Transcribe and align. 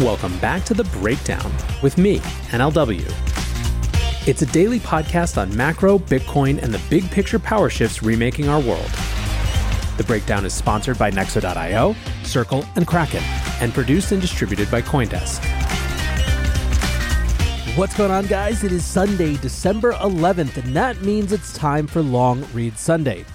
Welcome 0.00 0.38
back 0.38 0.64
to 0.64 0.72
The 0.72 0.84
Breakdown 0.84 1.52
with 1.82 1.98
me, 1.98 2.20
NLW. 2.52 3.04
It's 4.26 4.40
a 4.40 4.46
daily 4.46 4.80
podcast 4.80 5.36
on 5.36 5.54
macro, 5.54 5.98
Bitcoin, 5.98 6.62
and 6.62 6.72
the 6.72 6.80
big 6.88 7.10
picture 7.10 7.38
power 7.38 7.68
shifts 7.68 8.02
remaking 8.02 8.48
our 8.48 8.60
world. 8.60 8.90
The 9.98 10.04
Breakdown 10.06 10.46
is 10.46 10.54
sponsored 10.54 10.96
by 10.98 11.10
Nexo.io, 11.10 11.94
Circle, 12.22 12.64
and 12.76 12.86
Kraken, 12.86 13.22
and 13.60 13.74
produced 13.74 14.10
and 14.12 14.22
distributed 14.22 14.70
by 14.70 14.80
Coindesk. 14.80 15.44
What's 17.76 17.94
going 17.94 18.10
on, 18.10 18.26
guys? 18.26 18.64
It 18.64 18.72
is 18.72 18.86
Sunday, 18.86 19.36
December 19.36 19.92
11th, 19.92 20.56
and 20.56 20.74
that 20.74 21.02
means 21.02 21.30
it's 21.30 21.52
time 21.52 21.86
for 21.86 22.00
Long 22.00 22.42
Read 22.54 22.78
Sunday. 22.78 23.26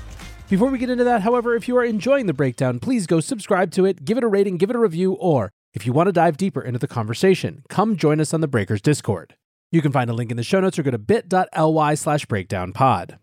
Before 0.49 0.71
we 0.71 0.80
get 0.80 0.89
into 0.89 1.03
that, 1.03 1.21
however, 1.21 1.55
if 1.55 1.67
you 1.67 1.77
are 1.77 1.86
enjoying 1.86 2.25
the 2.25 2.33
breakdown, 2.33 2.80
please 2.80 3.05
go 3.05 3.19
subscribe 3.19 3.69
to 3.73 3.86
it, 3.86 4.03
give 4.03 4.17
it 4.17 4.23
a 4.23 4.27
rating, 4.27 4.58
give 4.58 4.71
it 4.71 4.75
a 4.75 4.80
review, 4.80 5.13
or 5.13 5.52
if 5.75 5.85
you 5.85 5.91
want 5.91 6.07
to 6.07 6.13
dive 6.13 6.37
deeper 6.37 6.61
into 6.61 6.79
the 6.79 6.87
conversation, 6.87 7.61
come 7.67 7.97
join 7.97 8.21
us 8.21 8.33
on 8.33 8.39
the 8.39 8.47
Breakers 8.47 8.81
Discord. 8.81 9.35
You 9.71 9.81
can 9.81 9.91
find 9.91 10.09
a 10.09 10.13
link 10.13 10.31
in 10.31 10.37
the 10.37 10.43
show 10.43 10.61
notes 10.61 10.79
or 10.79 10.83
go 10.83 10.91
to 10.91 10.97
bit.ly 10.97 11.95
slash 11.95 12.25
breakdownpod. 12.25 13.17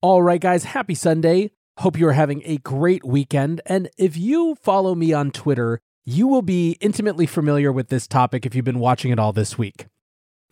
All 0.00 0.22
right, 0.22 0.40
guys, 0.40 0.62
happy 0.62 0.94
Sunday. 0.94 1.50
Hope 1.78 1.98
you 1.98 2.06
are 2.06 2.12
having 2.12 2.42
a 2.44 2.58
great 2.58 3.04
weekend. 3.04 3.60
And 3.66 3.90
if 3.98 4.16
you 4.16 4.54
follow 4.62 4.94
me 4.94 5.12
on 5.12 5.32
Twitter, 5.32 5.80
you 6.04 6.28
will 6.28 6.42
be 6.42 6.76
intimately 6.80 7.26
familiar 7.26 7.72
with 7.72 7.88
this 7.88 8.06
topic 8.06 8.46
if 8.46 8.54
you've 8.54 8.64
been 8.64 8.78
watching 8.78 9.10
it 9.10 9.18
all 9.18 9.32
this 9.32 9.58
week. 9.58 9.86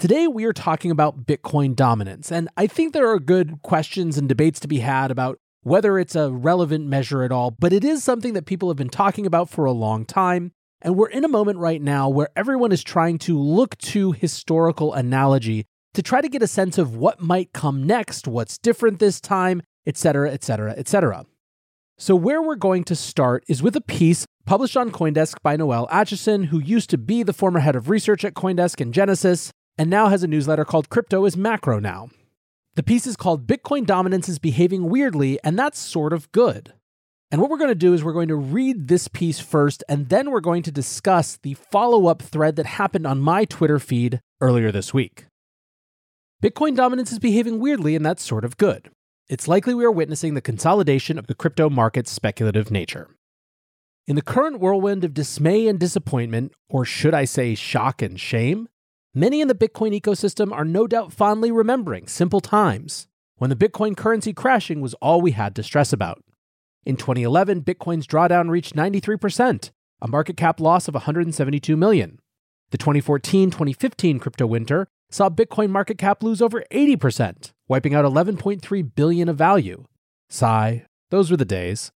Today, 0.00 0.26
we 0.26 0.44
are 0.44 0.52
talking 0.52 0.90
about 0.90 1.26
Bitcoin 1.26 1.76
dominance. 1.76 2.32
And 2.32 2.48
I 2.56 2.66
think 2.66 2.92
there 2.92 3.08
are 3.08 3.20
good 3.20 3.62
questions 3.62 4.18
and 4.18 4.28
debates 4.28 4.58
to 4.60 4.68
be 4.68 4.80
had 4.80 5.12
about 5.12 5.38
whether 5.62 5.98
it's 5.98 6.14
a 6.14 6.30
relevant 6.30 6.86
measure 6.86 7.22
at 7.22 7.32
all, 7.32 7.50
but 7.52 7.72
it 7.72 7.84
is 7.84 8.04
something 8.04 8.34
that 8.34 8.46
people 8.46 8.68
have 8.68 8.76
been 8.76 8.88
talking 8.88 9.26
about 9.26 9.48
for 9.48 9.64
a 9.64 9.72
long 9.72 10.04
time. 10.04 10.52
And 10.82 10.96
we're 10.96 11.08
in 11.08 11.24
a 11.24 11.28
moment 11.28 11.58
right 11.58 11.80
now 11.80 12.08
where 12.08 12.28
everyone 12.36 12.72
is 12.72 12.84
trying 12.84 13.18
to 13.20 13.38
look 13.38 13.78
to 13.78 14.12
historical 14.12 14.92
analogy 14.92 15.64
to 15.94 16.02
try 16.02 16.20
to 16.20 16.28
get 16.28 16.42
a 16.42 16.46
sense 16.46 16.76
of 16.76 16.94
what 16.94 17.20
might 17.20 17.52
come 17.52 17.86
next, 17.86 18.28
what's 18.28 18.58
different 18.58 18.98
this 18.98 19.20
time, 19.20 19.62
etc., 19.86 20.30
etc., 20.30 20.72
etc. 20.72 21.24
So, 21.98 22.14
where 22.14 22.42
we're 22.42 22.56
going 22.56 22.84
to 22.84 22.94
start 22.94 23.44
is 23.48 23.62
with 23.62 23.74
a 23.74 23.80
piece 23.80 24.26
published 24.44 24.76
on 24.76 24.90
Coindesk 24.90 25.36
by 25.42 25.56
Noelle 25.56 25.88
Acheson, 25.88 26.46
who 26.46 26.58
used 26.58 26.90
to 26.90 26.98
be 26.98 27.22
the 27.22 27.32
former 27.32 27.60
head 27.60 27.74
of 27.74 27.88
research 27.88 28.22
at 28.26 28.34
Coindesk 28.34 28.82
and 28.82 28.92
Genesis, 28.92 29.50
and 29.78 29.88
now 29.88 30.08
has 30.08 30.22
a 30.22 30.28
newsletter 30.28 30.66
called 30.66 30.90
Crypto 30.90 31.24
is 31.24 31.36
Macro 31.36 31.78
Now. 31.78 32.10
The 32.74 32.82
piece 32.82 33.06
is 33.06 33.16
called 33.16 33.46
Bitcoin 33.46 33.86
Dominance 33.86 34.28
is 34.28 34.38
Behaving 34.38 34.90
Weirdly, 34.90 35.38
and 35.42 35.58
that's 35.58 35.78
sort 35.78 36.12
of 36.12 36.30
good. 36.32 36.74
And 37.30 37.40
what 37.40 37.50
we're 37.50 37.58
going 37.58 37.70
to 37.70 37.74
do 37.74 37.92
is 37.92 38.04
we're 38.04 38.12
going 38.12 38.28
to 38.28 38.36
read 38.36 38.86
this 38.86 39.08
piece 39.08 39.40
first, 39.40 39.82
and 39.88 40.08
then 40.08 40.30
we're 40.30 40.40
going 40.40 40.62
to 40.62 40.70
discuss 40.70 41.38
the 41.42 41.54
follow 41.54 42.06
up 42.06 42.22
thread 42.22 42.54
that 42.56 42.66
happened 42.66 43.06
on 43.06 43.18
my 43.20 43.44
Twitter 43.44 43.80
feed 43.80 44.20
earlier 44.40 44.70
this 44.70 44.94
week. 44.94 45.26
Bitcoin 46.42 46.76
dominance 46.76 47.10
is 47.10 47.18
behaving 47.18 47.58
weirdly, 47.58 47.96
and 47.96 48.06
that's 48.06 48.22
sort 48.22 48.44
of 48.44 48.56
good. 48.56 48.90
It's 49.28 49.48
likely 49.48 49.74
we 49.74 49.84
are 49.84 49.90
witnessing 49.90 50.34
the 50.34 50.40
consolidation 50.40 51.18
of 51.18 51.26
the 51.26 51.34
crypto 51.34 51.68
market's 51.68 52.12
speculative 52.12 52.70
nature. 52.70 53.08
In 54.06 54.14
the 54.14 54.22
current 54.22 54.60
whirlwind 54.60 55.02
of 55.02 55.14
dismay 55.14 55.66
and 55.66 55.80
disappointment, 55.80 56.52
or 56.68 56.84
should 56.84 57.12
I 57.12 57.24
say 57.24 57.56
shock 57.56 58.02
and 58.02 58.20
shame, 58.20 58.68
many 59.14 59.40
in 59.40 59.48
the 59.48 59.54
Bitcoin 59.54 60.00
ecosystem 60.00 60.52
are 60.52 60.64
no 60.64 60.86
doubt 60.86 61.12
fondly 61.12 61.50
remembering 61.50 62.06
simple 62.06 62.40
times 62.40 63.08
when 63.38 63.50
the 63.50 63.56
Bitcoin 63.56 63.96
currency 63.96 64.32
crashing 64.32 64.80
was 64.80 64.94
all 64.94 65.20
we 65.20 65.32
had 65.32 65.56
to 65.56 65.64
stress 65.64 65.92
about. 65.92 66.22
In 66.86 66.96
2011, 66.96 67.62
Bitcoin's 67.62 68.06
drawdown 68.06 68.48
reached 68.48 68.76
93%, 68.76 69.70
a 70.00 70.06
market 70.08 70.36
cap 70.36 70.60
loss 70.60 70.86
of 70.86 70.94
172 70.94 71.76
million. 71.76 72.20
The 72.70 72.78
2014-2015 72.78 74.20
crypto 74.20 74.46
winter 74.46 74.86
saw 75.10 75.28
Bitcoin 75.28 75.70
market 75.70 75.98
cap 75.98 76.22
lose 76.22 76.40
over 76.40 76.62
80%, 76.70 77.50
wiping 77.66 77.96
out 77.96 78.04
11.3 78.04 78.94
billion 78.94 79.28
of 79.28 79.36
value. 79.36 79.84
Sigh, 80.30 80.86
those 81.10 81.28
were 81.28 81.36
the 81.36 81.44
days. 81.44 81.90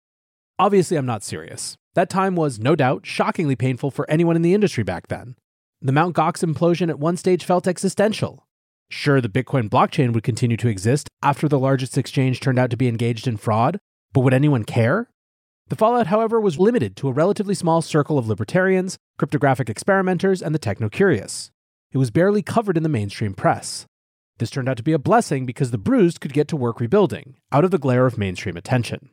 Obviously, 0.58 0.96
I'm 0.96 1.06
not 1.06 1.22
serious. 1.22 1.76
That 1.94 2.10
time 2.10 2.34
was 2.34 2.58
no 2.58 2.74
doubt 2.74 3.06
shockingly 3.06 3.54
painful 3.54 3.92
for 3.92 4.10
anyone 4.10 4.34
in 4.34 4.42
the 4.42 4.54
industry 4.54 4.82
back 4.82 5.06
then. 5.06 5.36
The 5.80 5.92
Mt. 5.92 6.16
Gox 6.16 6.44
implosion 6.44 6.88
at 6.88 6.98
one 6.98 7.16
stage 7.16 7.44
felt 7.44 7.68
existential. 7.68 8.44
Sure, 8.88 9.20
the 9.20 9.28
Bitcoin 9.28 9.70
blockchain 9.70 10.12
would 10.12 10.24
continue 10.24 10.56
to 10.56 10.68
exist 10.68 11.08
after 11.22 11.48
the 11.48 11.60
largest 11.60 11.96
exchange 11.96 12.40
turned 12.40 12.58
out 12.58 12.70
to 12.70 12.76
be 12.76 12.88
engaged 12.88 13.28
in 13.28 13.36
fraud, 13.36 13.78
but 14.12 14.20
would 14.20 14.34
anyone 14.34 14.64
care? 14.64 15.08
The 15.68 15.76
fallout, 15.76 16.08
however, 16.08 16.40
was 16.40 16.58
limited 16.58 16.96
to 16.96 17.08
a 17.08 17.12
relatively 17.12 17.54
small 17.54 17.80
circle 17.80 18.18
of 18.18 18.28
libertarians, 18.28 18.98
cryptographic 19.18 19.70
experimenters, 19.70 20.42
and 20.42 20.52
the 20.54 20.58
techno 20.58 20.88
curious. 20.88 21.50
It 21.92 21.98
was 21.98 22.10
barely 22.10 22.42
covered 22.42 22.76
in 22.76 22.82
the 22.82 22.88
mainstream 22.88 23.34
press. 23.34 23.86
This 24.38 24.50
turned 24.50 24.68
out 24.68 24.78
to 24.78 24.82
be 24.82 24.92
a 24.92 24.98
blessing 24.98 25.46
because 25.46 25.70
the 25.70 25.78
bruised 25.78 26.20
could 26.20 26.32
get 26.32 26.48
to 26.48 26.56
work 26.56 26.80
rebuilding, 26.80 27.36
out 27.52 27.64
of 27.64 27.70
the 27.70 27.78
glare 27.78 28.06
of 28.06 28.18
mainstream 28.18 28.56
attention. 28.56 29.10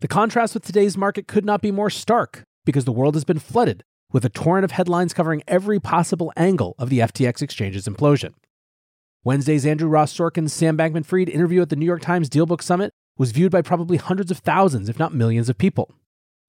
The 0.00 0.08
contrast 0.08 0.54
with 0.54 0.64
today's 0.64 0.96
market 0.96 1.28
could 1.28 1.44
not 1.44 1.62
be 1.62 1.70
more 1.70 1.90
stark, 1.90 2.42
because 2.64 2.84
the 2.84 2.92
world 2.92 3.14
has 3.14 3.24
been 3.24 3.38
flooded 3.38 3.84
with 4.10 4.24
a 4.24 4.30
torrent 4.30 4.64
of 4.64 4.70
headlines 4.72 5.14
covering 5.14 5.42
every 5.46 5.78
possible 5.78 6.32
angle 6.36 6.74
of 6.78 6.88
the 6.88 7.00
FTX 7.00 7.42
exchange's 7.42 7.86
implosion. 7.86 8.32
Wednesday's 9.22 9.64
Andrew 9.64 9.88
Ross 9.88 10.16
Sorkin's 10.16 10.52
Sam 10.52 10.76
Bankman 10.76 11.06
Fried 11.06 11.28
interview 11.28 11.62
at 11.62 11.68
the 11.68 11.76
New 11.76 11.86
York 11.86 12.02
Times 12.02 12.28
Dealbook 12.28 12.62
Summit 12.62 12.92
was 13.16 13.32
viewed 13.32 13.52
by 13.52 13.62
probably 13.62 13.96
hundreds 13.96 14.30
of 14.30 14.38
thousands, 14.38 14.88
if 14.88 14.98
not 14.98 15.14
millions 15.14 15.48
of 15.48 15.58
people. 15.58 15.92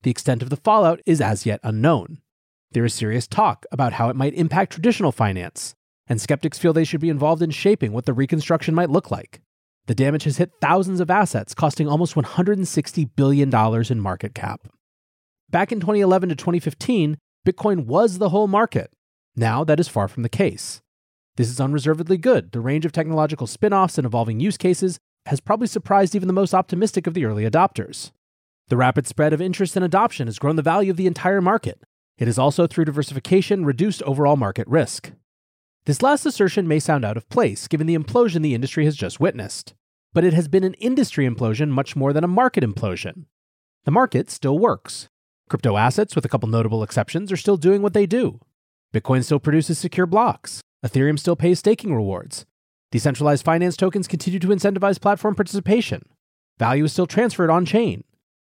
The 0.03 0.12
extent 0.12 0.42
of 0.42 0.50
the 0.50 0.58
fallout 0.58 1.02
is 1.06 1.22
as 1.22 1.46
yet 1.46 1.59
unknown. 1.64 2.20
There 2.72 2.85
is 2.85 2.94
serious 2.94 3.28
talk 3.28 3.66
about 3.72 3.94
how 3.94 4.09
it 4.09 4.16
might 4.16 4.34
impact 4.34 4.73
traditional 4.73 5.12
finance, 5.12 5.76
and 6.08 6.20
skeptics 6.20 6.59
feel 6.59 6.73
they 6.73 6.84
should 6.84 7.02
be 7.02 7.09
involved 7.09 7.41
in 7.41 7.52
shaping 7.52 7.91
what 7.91 8.06
the 8.06 8.14
reconstruction 8.14 8.76
might 8.76 8.90
look 8.90 9.12
like. 9.12 9.41
The 9.88 9.96
damage 9.96 10.23
has 10.23 10.38
hit 10.38 10.52
thousands 10.62 11.00
of 11.00 11.12
assets, 11.12 11.53
costing 11.53 11.88
almost 11.88 12.16
$160 12.16 13.09
billion 13.16 13.53
in 13.90 14.00
market 14.00 14.34
cap. 14.34 14.67
Back 15.50 15.72
in 15.72 15.79
2011 15.79 16.29
to 16.29 16.35
2015, 16.35 17.17
Bitcoin 17.46 17.85
was 17.85 18.17
the 18.17 18.29
whole 18.29 18.47
market. 18.47 18.91
Now 19.35 19.64
that 19.64 19.79
is 19.79 19.88
far 19.88 20.08
from 20.08 20.23
the 20.23 20.29
case. 20.29 20.82
This 21.38 21.50
is 21.50 21.59
unreservedly 21.59 22.17
good. 22.17 22.52
The 22.52 22.62
range 22.62 22.85
of 22.85 22.91
technological 22.91 23.46
spin 23.46 23.73
offs 23.73 23.97
and 23.97 24.06
evolving 24.06 24.40
use 24.40 24.58
cases 24.58 24.97
has 25.26 25.40
probably 25.40 25.68
surprised 25.68 26.16
even 26.16 26.28
the 26.28 26.34
most 26.34 26.54
optimistic 26.54 27.08
of 27.08 27.14
the 27.14 27.26
early 27.26 27.50
adopters. 27.50 28.12
The 28.68 28.78
rapid 28.78 29.08
spread 29.08 29.34
of 29.34 29.42
interest 29.42 29.76
and 29.76 29.86
adoption 29.86 30.28
has 30.28 30.40
grown 30.40 30.56
the 30.56 30.62
value 30.62 30.92
of 30.92 30.98
the 30.98 31.08
entire 31.08 31.42
market. 31.42 31.82
It 32.18 32.28
has 32.28 32.40
also, 32.40 32.68
through 32.68 32.86
diversification, 32.86 33.66
reduced 33.66 34.02
overall 34.04 34.38
market 34.38 34.68
risk. 34.68 35.12
This 35.86 36.02
last 36.02 36.26
assertion 36.26 36.68
may 36.68 36.80
sound 36.80 37.06
out 37.06 37.18
of 37.18 37.30
place 37.30 37.68
given 37.68 37.86
the 37.86 37.98
implosion 37.98 38.42
the 38.42 38.56
industry 38.56 38.86
has 38.86 38.96
just 38.96 39.20
witnessed, 39.20 39.76
but 40.14 40.24
it 40.24 40.34
has 40.34 40.48
been 40.48 40.64
an 40.64 40.74
industry 40.76 41.28
implosion 41.28 41.70
much 41.70 41.96
more 41.96 42.12
than 42.12 42.24
a 42.24 42.28
market 42.28 42.64
implosion. 42.64 43.26
The 43.84 43.92
market 43.92 44.32
still 44.32 44.58
works. 44.58 45.10
Crypto 45.48 45.78
assets, 45.78 46.16
with 46.16 46.26
a 46.26 46.30
couple 46.30 46.50
notable 46.50 46.82
exceptions, 46.82 47.32
are 47.32 47.38
still 47.38 47.58
doing 47.58 47.84
what 47.84 47.94
they 47.94 48.08
do. 48.08 48.40
Bitcoin 48.94 49.24
still 49.24 49.40
produces 49.40 49.78
secure 49.78 50.08
blocks. 50.08 50.62
Ethereum 50.84 51.20
still 51.20 51.36
pays 51.36 51.60
staking 51.60 51.94
rewards. 51.94 52.46
Decentralized 52.91 53.43
finance 53.43 53.76
tokens 53.76 54.08
continue 54.08 54.40
to 54.40 54.47
incentivize 54.47 55.02
platform 55.02 55.35
participation. 55.35 56.03
Value 56.58 56.85
is 56.85 56.93
still 56.93 57.08
transferred 57.08 57.49
on 57.49 57.66
chain. 57.66 58.03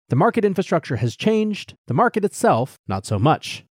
The 0.09 0.15
market 0.15 0.45
infrastructure 0.45 0.97
has 0.97 1.15
changed, 1.15 1.75
the 1.87 1.93
market 1.93 2.23
itself, 2.23 2.77
not 2.87 3.05
so 3.05 3.19
much. 3.19 3.65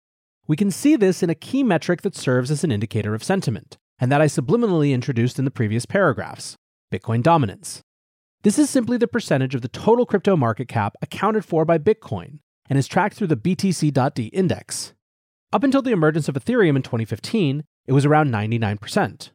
We 0.46 0.56
can 0.56 0.70
see 0.70 0.96
this 0.96 1.22
in 1.22 1.30
a 1.30 1.34
key 1.34 1.62
metric 1.62 2.02
that 2.02 2.16
serves 2.16 2.50
as 2.50 2.64
an 2.64 2.72
indicator 2.72 3.14
of 3.14 3.24
sentiment, 3.24 3.78
and 3.98 4.10
that 4.10 4.20
I 4.20 4.26
subliminally 4.26 4.92
introduced 4.92 5.38
in 5.38 5.44
the 5.44 5.50
previous 5.50 5.86
paragraphs 5.86 6.56
Bitcoin 6.92 7.22
dominance. 7.22 7.82
This 8.42 8.58
is 8.58 8.68
simply 8.68 8.98
the 8.98 9.08
percentage 9.08 9.54
of 9.54 9.62
the 9.62 9.68
total 9.68 10.04
crypto 10.04 10.36
market 10.36 10.68
cap 10.68 10.96
accounted 11.00 11.44
for 11.44 11.64
by 11.64 11.78
Bitcoin 11.78 12.40
and 12.68 12.78
is 12.78 12.86
tracked 12.86 13.16
through 13.16 13.28
the 13.28 13.36
BTC.D 13.36 14.26
index. 14.26 14.92
Up 15.52 15.62
until 15.62 15.82
the 15.82 15.92
emergence 15.92 16.28
of 16.28 16.34
Ethereum 16.34 16.76
in 16.76 16.82
2015, 16.82 17.64
it 17.86 17.92
was 17.92 18.04
around 18.04 18.30
99%. 18.30 19.30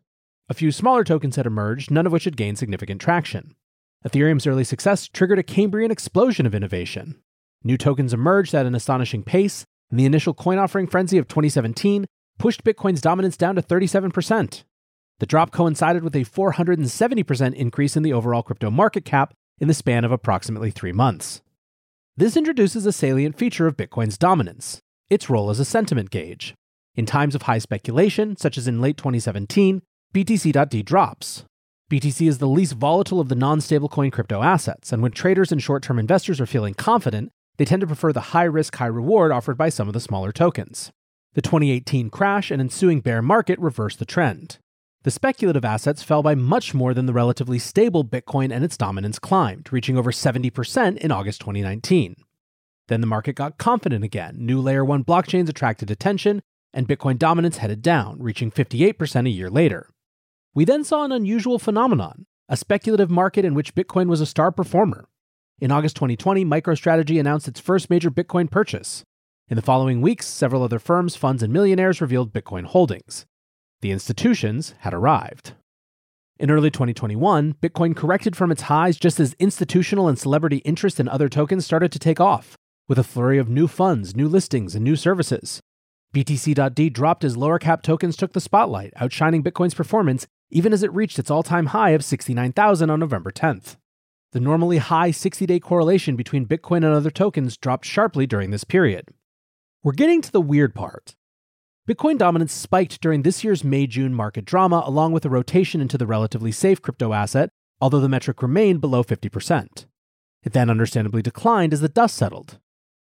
A 0.50 0.56
few 0.56 0.72
smaller 0.72 1.04
tokens 1.04 1.36
had 1.36 1.46
emerged, 1.46 1.92
none 1.92 2.07
of 2.07 2.12
which 2.12 2.24
had 2.24 2.36
gained 2.36 2.57
significant 2.57 3.00
traction. 3.00 3.56
Ethereum's 4.04 4.48
early 4.48 4.63
success 4.63 5.07
triggered 5.07 5.38
a 5.38 5.44
Cambrian 5.44 5.92
explosion 5.92 6.46
of 6.46 6.56
innovation. 6.56 7.22
New 7.63 7.78
tokens 7.78 8.13
emerged 8.13 8.56
at 8.56 8.66
an 8.66 8.74
astonishing 8.74 9.22
pace, 9.22 9.66
and 9.92 10.00
the 10.00 10.06
initial 10.06 10.34
coin 10.34 10.57
offering 10.57 10.88
frenzy 10.88 11.18
of 11.18 11.28
2017 11.28 12.07
pushed 12.40 12.63
Bitcoin's 12.63 13.01
dominance 13.01 13.38
down 13.38 13.56
to 13.56 13.62
37%. 13.62 14.63
The 15.19 15.25
drop 15.25 15.51
coincided 15.51 16.04
with 16.04 16.16
a 16.16 16.25
470% 16.25 17.54
increase 17.54 17.96
in 17.96 18.04
the 18.04 18.13
overall 18.13 18.42
crypto 18.42 18.72
market 18.72 19.06
cap 19.06 19.34
in 19.60 19.68
the 19.68 19.74
span 19.74 20.06
of 20.06 20.12
approximately 20.12 20.72
three 20.72 20.94
months. 20.94 21.42
This 22.16 22.38
introduces 22.38 22.86
a 22.86 22.92
salient 22.92 23.38
feature 23.38 23.68
of 23.68 23.78
Bitcoin's 23.78 24.18
dominance 24.18 24.81
its 25.10 25.30
role 25.30 25.50
as 25.50 25.60
a 25.60 25.66
sentiment 25.66 26.12
gauge. 26.12 26.54
In 26.96 27.06
times 27.06 27.34
of 27.34 27.44
high 27.44 27.57
speculation, 27.57 28.38
such 28.38 28.57
as 28.57 28.68
in 28.68 28.81
late 28.81 28.98
2017, 28.98 29.81
BTC.D 30.12 30.82
drops. 30.82 31.46
BTC 31.92 32.28
is 32.28 32.40
the 32.40 32.48
least 32.48 32.74
volatile 32.74 33.20
of 33.20 33.30
the 33.30 33.36
non 33.36 33.60
stablecoin 33.60 34.12
crypto 34.12 34.42
assets, 34.42 34.92
and 34.92 35.04
when 35.04 35.12
traders 35.12 35.52
and 35.52 35.62
short 35.62 35.84
term 35.84 36.00
investors 36.00 36.42
are 36.42 36.48
feeling 36.48 36.74
confident, 36.74 37.30
they 37.58 37.66
tend 37.66 37.82
to 37.82 37.88
prefer 37.88 38.12
the 38.12 38.34
high 38.34 38.46
risk, 38.46 38.76
high 38.78 38.88
reward 38.88 39.32
offered 39.32 39.56
by 39.56 39.70
some 39.70 39.88
of 39.88 39.94
the 39.94 40.00
smaller 40.00 40.32
tokens. 40.32 40.92
The 41.34 41.44
2018 41.44 42.10
crash 42.10 42.50
and 42.50 42.60
ensuing 42.60 43.02
bear 43.02 43.22
market 43.22 43.60
reversed 43.60 44.00
the 44.00 44.06
trend. 44.06 44.58
The 45.04 45.12
speculative 45.12 45.64
assets 45.64 46.02
fell 46.02 46.24
by 46.24 46.34
much 46.34 46.74
more 46.74 46.96
than 46.96 47.06
the 47.06 47.14
relatively 47.14 47.60
stable 47.60 48.04
Bitcoin 48.04 48.52
and 48.52 48.64
its 48.64 48.78
dominance 48.78 49.20
climbed, 49.20 49.72
reaching 49.72 49.96
over 49.96 50.12
70% 50.12 50.98
in 50.98 51.12
August 51.12 51.40
2019. 51.42 52.16
Then 52.88 53.02
the 53.02 53.08
market 53.08 53.34
got 53.34 53.60
confident 53.60 54.04
again, 54.04 54.38
new 54.40 54.60
layer 54.60 54.84
1 54.84 55.04
blockchains 55.04 55.50
attracted 55.50 55.92
attention, 55.92 56.42
and 56.74 56.88
Bitcoin 56.88 57.20
dominance 57.20 57.58
headed 57.58 57.84
down, 57.84 58.18
reaching 58.20 58.50
58% 58.50 59.28
a 59.28 59.30
year 59.30 59.52
later. 59.52 59.88
We 60.60 60.66
then 60.66 60.84
saw 60.84 61.06
an 61.06 61.14
unusual 61.14 61.58
phenomenon 61.58 62.26
a 62.50 62.58
speculative 62.58 63.10
market 63.10 63.46
in 63.46 63.54
which 63.54 63.76
Bitcoin 63.76 64.08
was 64.08 64.20
a 64.20 64.26
star 64.26 64.52
performer. 64.52 65.08
In 65.62 65.72
August 65.72 65.96
2020, 65.96 66.44
MicroStrategy 66.44 67.18
announced 67.18 67.48
its 67.48 67.62
first 67.62 67.90
major 67.90 68.12
Bitcoin 68.12 68.52
purchase. 68.52 69.06
In 69.48 69.56
the 69.56 69.62
following 69.62 70.02
weeks, 70.02 70.26
several 70.26 70.62
other 70.62 70.78
firms, 70.78 71.16
funds, 71.16 71.42
and 71.42 71.54
millionaires 71.54 72.02
revealed 72.02 72.34
Bitcoin 72.34 72.66
holdings. 72.66 73.26
The 73.80 73.92
institutions 73.92 74.74
had 74.80 74.94
arrived. 74.94 75.54
In 76.38 76.52
early 76.52 76.72
2021, 76.72 77.54
Bitcoin 77.54 77.96
corrected 77.96 78.36
from 78.36 78.52
its 78.52 78.64
highs 78.64 78.98
just 78.98 79.22
as 79.22 79.38
institutional 79.40 80.10
and 80.10 80.20
celebrity 80.20 80.58
interest 80.66 81.00
in 81.00 81.08
other 81.08 81.30
tokens 81.30 81.66
started 81.66 81.94
to 81.94 82.00
take 82.00 82.20
off, 82.20 82.58
with 82.90 83.00
a 83.00 83.06
flurry 83.06 83.38
of 83.38 83.48
new 83.48 83.70
funds, 83.70 84.14
new 84.14 84.28
listings, 84.28 84.76
and 84.76 84.84
new 84.84 84.98
services. 84.98 85.62
BTC.D 86.14 86.90
dropped 86.90 87.24
as 87.24 87.38
lower 87.38 87.60
cap 87.60 87.82
tokens 87.82 88.18
took 88.18 88.34
the 88.34 88.42
spotlight, 88.42 88.92
outshining 88.98 89.42
Bitcoin's 89.42 89.74
performance 89.74 90.28
even 90.50 90.74
as 90.74 90.84
it 90.84 90.94
reached 90.94 91.19
its 91.19 91.30
all 91.30 91.44
time 91.44 91.68
high 91.68 91.92
of 91.92 92.04
69,000 92.04 92.90
on 92.90 93.00
November 93.00 93.31
10th. 93.31 93.78
The 94.31 94.40
normally 94.40 94.78
high 94.78 95.12
60 95.12 95.46
day 95.46 95.60
correlation 95.60 96.16
between 96.16 96.46
Bitcoin 96.46 96.78
and 96.78 96.94
other 96.94 97.12
tokens 97.12 97.57
dropped 97.57 97.86
sharply 97.86 98.28
during 98.28 98.51
this 98.51 98.63
period. 98.63 99.10
We're 99.84 99.94
getting 99.94 100.22
to 100.22 100.31
the 100.31 100.42
weird 100.42 100.75
part. 100.75 101.16
Bitcoin 101.90 102.18
dominance 102.18 102.54
spiked 102.54 103.01
during 103.01 103.24
this 103.24 103.44
year's 103.44 103.63
May 103.63 103.88
June 103.88 104.13
market 104.13 104.46
drama, 104.46 104.84
along 104.86 105.13
with 105.13 105.25
a 105.25 105.30
rotation 105.30 105.81
into 105.81 105.98
the 105.98 106.06
relatively 106.06 106.51
safe 106.51 106.81
crypto 106.81 107.13
asset, 107.13 107.50
although 107.81 108.00
the 108.00 108.10
metric 108.10 108.44
remained 108.44 108.81
below 108.81 109.04
50%. 109.04 109.86
It 110.44 110.54
then 110.54 110.69
understandably 110.69 111.24
declined 111.24 111.74
as 111.74 111.81
the 111.81 111.90
dust 111.90 112.16
settled. 112.16 112.60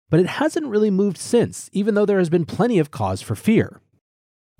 But 0.09 0.21
it 0.21 0.27
hasn't 0.27 0.69
really 0.69 0.91
moved 0.91 1.19
since, 1.19 1.69
even 1.73 1.95
though 1.95 2.07
there 2.07 2.19
has 2.19 2.31
been 2.31 2.47
plenty 2.47 2.79
of 2.79 2.91
cause 2.91 3.21
for 3.21 3.35
fear. 3.35 3.83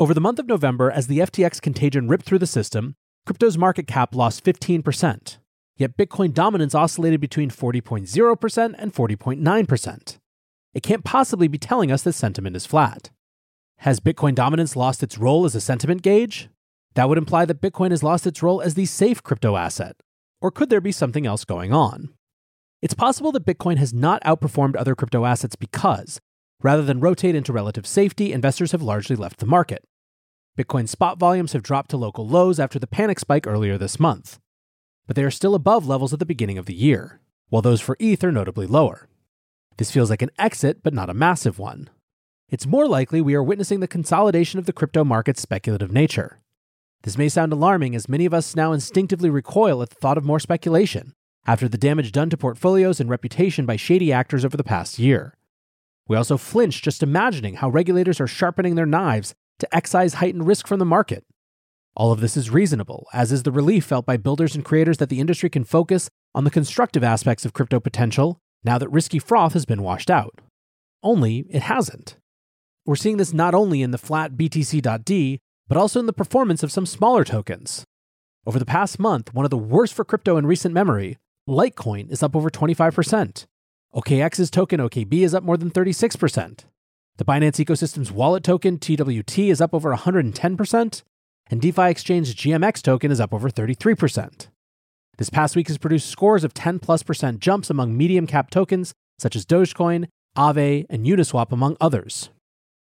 Over 0.01 0.15
the 0.15 0.21
month 0.21 0.39
of 0.39 0.47
November, 0.47 0.93
as 0.93 1.09
the 1.09 1.19
FTX 1.19 1.61
contagion 1.61 2.07
ripped 2.07 2.25
through 2.25 2.39
the 2.39 2.47
system, 2.47 2.95
crypto's 3.27 3.59
market 3.59 3.89
cap 3.89 4.15
lost 4.15 4.45
15%. 4.45 5.39
Yet 5.77 5.97
Bitcoin 5.97 6.33
dominance 6.33 6.73
oscillated 6.73 7.21
between 7.21 7.51
40.0% 7.51 8.75
and 8.79 8.95
40.9%. 8.95 10.19
It 10.73 10.83
can't 10.85 11.05
possibly 11.05 11.49
be 11.49 11.59
telling 11.59 11.91
us 11.91 12.03
that 12.03 12.13
sentiment 12.13 12.55
is 12.55 12.65
flat. 12.65 13.11
Has 13.79 13.99
Bitcoin 13.99 14.37
dominance 14.37 14.77
lost 14.77 15.03
its 15.03 15.19
role 15.19 15.45
as 15.45 15.57
a 15.57 15.61
sentiment 15.61 16.03
gauge? 16.03 16.49
That 16.95 17.09
would 17.09 17.19
imply 17.19 17.45
that 17.47 17.61
Bitcoin 17.61 17.91
has 17.91 18.05
lost 18.05 18.25
its 18.25 18.41
role 18.41 18.61
as 18.61 18.75
the 18.75 18.87
safe 18.87 19.21
crypto 19.25 19.57
asset. 19.57 19.97
Or 20.41 20.53
could 20.53 20.71
there 20.71 20.81
be 20.81 20.93
something 20.93 21.27
else 21.27 21.45
going 21.45 21.73
on? 21.73 22.11
It's 22.81 22.95
possible 22.95 23.33
that 23.33 23.47
Bitcoin 23.47 23.79
has 23.79 23.93
not 23.93 24.23
outperformed 24.23 24.77
other 24.77 24.95
crypto 24.95 25.25
assets 25.25 25.57
because, 25.57 26.21
Rather 26.61 26.83
than 26.83 26.99
rotate 26.99 27.37
into 27.37 27.53
relative 27.53 27.87
safety, 27.87 28.33
investors 28.33 28.73
have 28.73 28.83
largely 28.83 29.15
left 29.15 29.39
the 29.39 29.47
market. 29.47 29.85
Bitcoin 30.59 30.89
spot 30.89 31.17
volumes 31.17 31.53
have 31.53 31.63
dropped 31.63 31.91
to 31.91 31.97
local 31.97 32.27
lows 32.27 32.59
after 32.59 32.81
the 32.81 32.87
panic 32.89 33.21
spike 33.21 33.47
earlier 33.47 33.79
this 33.79 34.01
month, 34.01 34.41
but 35.07 35.15
they 35.15 35.23
are 35.23 35.31
still 35.31 35.55
above 35.55 35.87
levels 35.87 36.13
at 36.13 36.19
the 36.19 36.27
beginning 36.27 36.59
of 36.59 36.67
the 36.67 36.75
year, 36.75 37.21
while 37.49 37.63
those 37.63 37.81
for 37.81 37.97
ETH 38.01 38.25
are 38.25 38.33
notably 38.33 38.67
lower. 38.67 39.09
This 39.77 39.93
feels 39.93 40.11
like 40.11 40.21
an 40.21 40.33
exit, 40.37 40.83
but 40.83 40.93
not 40.93 41.09
a 41.09 41.15
massive 41.15 41.61
one. 41.61 41.91
It's 42.49 42.67
more 42.67 42.89
likely 42.89 43.21
we 43.21 43.37
are 43.37 43.43
witnessing 43.43 43.79
the 43.79 43.87
consolidation 43.87 44.59
of 44.59 44.67
the 44.67 44.73
crypto 44.73 45.05
market's 45.05 45.41
speculative 45.41 45.93
nature. 45.93 46.41
This 47.05 47.17
may 47.17 47.29
sound 47.29 47.53
alarming 47.53 47.95
as 47.95 48.09
many 48.09 48.27
of 48.27 48.35
us 48.35 48.57
now 48.57 48.73
instinctively 48.73 49.31
recoil 49.31 49.81
at 49.81 49.91
the 49.91 49.95
thought 49.95 50.19
of 50.19 50.25
more 50.25 50.41
speculation, 50.41 51.15
after 51.47 51.69
the 51.69 51.79
damage 51.79 52.11
done 52.11 52.31
to 52.31 52.37
portfolios 52.37 52.99
and 52.99 53.09
reputation 53.09 53.65
by 53.65 53.77
shady 53.77 54.13
actors 54.13 54.45
over 54.45 54.57
the 54.57 54.65
past 54.65 54.99
year. 54.99 55.35
We 56.09 56.17
also 56.17 56.39
flinch 56.39 56.83
just 56.83 57.03
imagining 57.03 57.57
how 57.57 57.69
regulators 57.69 58.21
are 58.21 58.27
sharpening 58.27 58.75
their 58.75 58.87
knives 58.87 59.35
to 59.59 59.77
excise 59.77 60.15
heightened 60.15 60.47
risk 60.47 60.67
from 60.67 60.79
the 60.79 60.85
market. 60.85 61.25
All 61.95 62.13
of 62.13 62.21
this 62.21 62.37
is 62.37 62.51
reasonable, 62.51 63.07
as 63.13 63.31
is 63.31 63.43
the 63.43 63.53
relief 63.53 63.85
felt 63.85 64.07
by 64.07 64.17
builders 64.17 64.55
and 64.55 64.65
creators 64.65 64.99
that 64.99 65.09
the 65.09 65.21
industry 65.21 65.51
can 65.51 65.65
focus 65.65 66.09
on 66.35 66.45
the 66.45 66.51
constructive 66.51 67.05
aspects 67.05 67.45
of 67.45 67.53
crypto 67.53 67.79
potential 67.79 68.39
now 68.65 68.79
that 68.79 68.89
risky 68.89 69.19
froth 69.19 69.53
has 69.53 69.67
been 69.67 69.83
washed 69.83 70.11
out. 70.11 70.41
Only 71.03 71.47
it 71.51 71.63
hasn't. 71.63 72.17
We're 72.87 72.97
seeing 72.97 73.19
this 73.19 73.33
not 73.33 73.55
only 73.55 73.83
in 73.83 73.91
the 73.91 73.99
flat 73.99 74.33
BTC.D, 74.33 75.41
but 75.69 75.77
also 75.77 76.01
in 76.01 76.07
the 76.07 76.13
performance 76.13 76.63
of 76.63 76.73
some 76.73 76.87
smaller 76.87 77.25
tokens. 77.25 77.85
Over 78.47 78.59
the 78.59 78.65
past 78.65 78.99
month, 78.99 79.35
one 79.35 79.45
of 79.45 79.51
the 79.51 79.59
worst 79.59 79.93
for 79.93 80.05
crypto 80.05 80.39
in 80.39 80.47
recent 80.47 80.73
memory, 80.73 81.19
Litecoin 81.49 82.11
is 82.11 82.23
up 82.23 82.35
over 82.35 82.49
25%. 82.49 83.45
OKX's 83.95 84.51
token 84.51 84.81
OKB 84.81 85.23
is 85.23 85.35
up 85.35 85.43
more 85.43 85.57
than 85.57 85.71
36%. 85.71 86.65
The 87.17 87.25
Binance 87.25 87.65
ecosystem's 87.65 88.13
wallet 88.13 88.45
token 88.45 88.79
TWT 88.79 89.39
is 89.39 89.61
up 89.63 89.73
over 89.73 89.95
110%, 89.97 91.03
and 91.51 91.61
DeFi 91.61 91.91
exchange 91.91 92.37
GMX 92.37 92.83
token 92.83 93.11
is 93.11 93.19
up 93.19 93.33
over 93.33 93.49
33%. 93.49 94.49
This 95.17 95.31
past 95.31 95.57
week 95.57 95.69
has 95.69 95.79
produced 95.79 96.11
scores 96.11 96.45
of 96.45 96.53
10 96.53 96.81
plus 96.81 97.03
percent 97.03 97.41
jumps 97.41 97.71
among 97.71 97.97
medium 97.97 98.27
cap 98.27 98.51
tokens 98.51 98.93
such 99.19 99.35
as 99.35 99.47
Dogecoin, 99.47 100.07
Aave, 100.37 100.87
and 100.89 101.07
Uniswap, 101.07 101.51
among 101.51 101.77
others. 101.81 102.29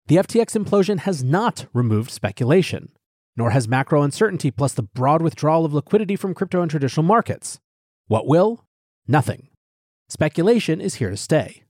The 0.07 0.17
FTX 0.17 0.61
implosion 0.61 0.99
has 0.99 1.23
not 1.23 1.65
removed 1.73 2.11
speculation, 2.11 2.89
nor 3.37 3.51
has 3.51 3.67
macro 3.67 4.03
uncertainty 4.03 4.51
plus 4.51 4.73
the 4.73 4.83
broad 4.83 5.21
withdrawal 5.21 5.65
of 5.65 5.73
liquidity 5.73 6.15
from 6.15 6.35
crypto 6.35 6.61
and 6.61 6.69
traditional 6.69 7.05
markets. 7.05 7.59
What 8.07 8.27
will? 8.27 8.65
Nothing. 9.07 9.47
Speculation 10.11 10.81
is 10.81 10.95
here 10.95 11.09
to 11.09 11.15
stay. 11.15 11.63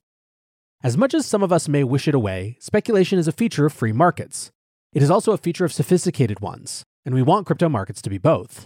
As 0.82 0.98
much 0.98 1.14
as 1.14 1.28
some 1.28 1.44
of 1.44 1.52
us 1.52 1.68
may 1.68 1.84
wish 1.84 2.08
it 2.08 2.16
away, 2.16 2.58
speculation 2.60 3.20
is 3.20 3.28
a 3.28 3.32
feature 3.32 3.68
of 3.68 3.72
free 3.72 3.92
markets. 3.92 4.50
It 4.94 5.04
is 5.04 5.12
also 5.12 5.32
a 5.32 5.38
feature 5.38 5.64
of 5.64 5.72
sophisticated 5.72 6.40
ones, 6.40 6.82
and 7.06 7.14
we 7.14 7.22
want 7.22 7.46
crypto 7.46 7.70
markets 7.70 8.02
to 8.02 8.10
be 8.10 8.18
both. 8.18 8.66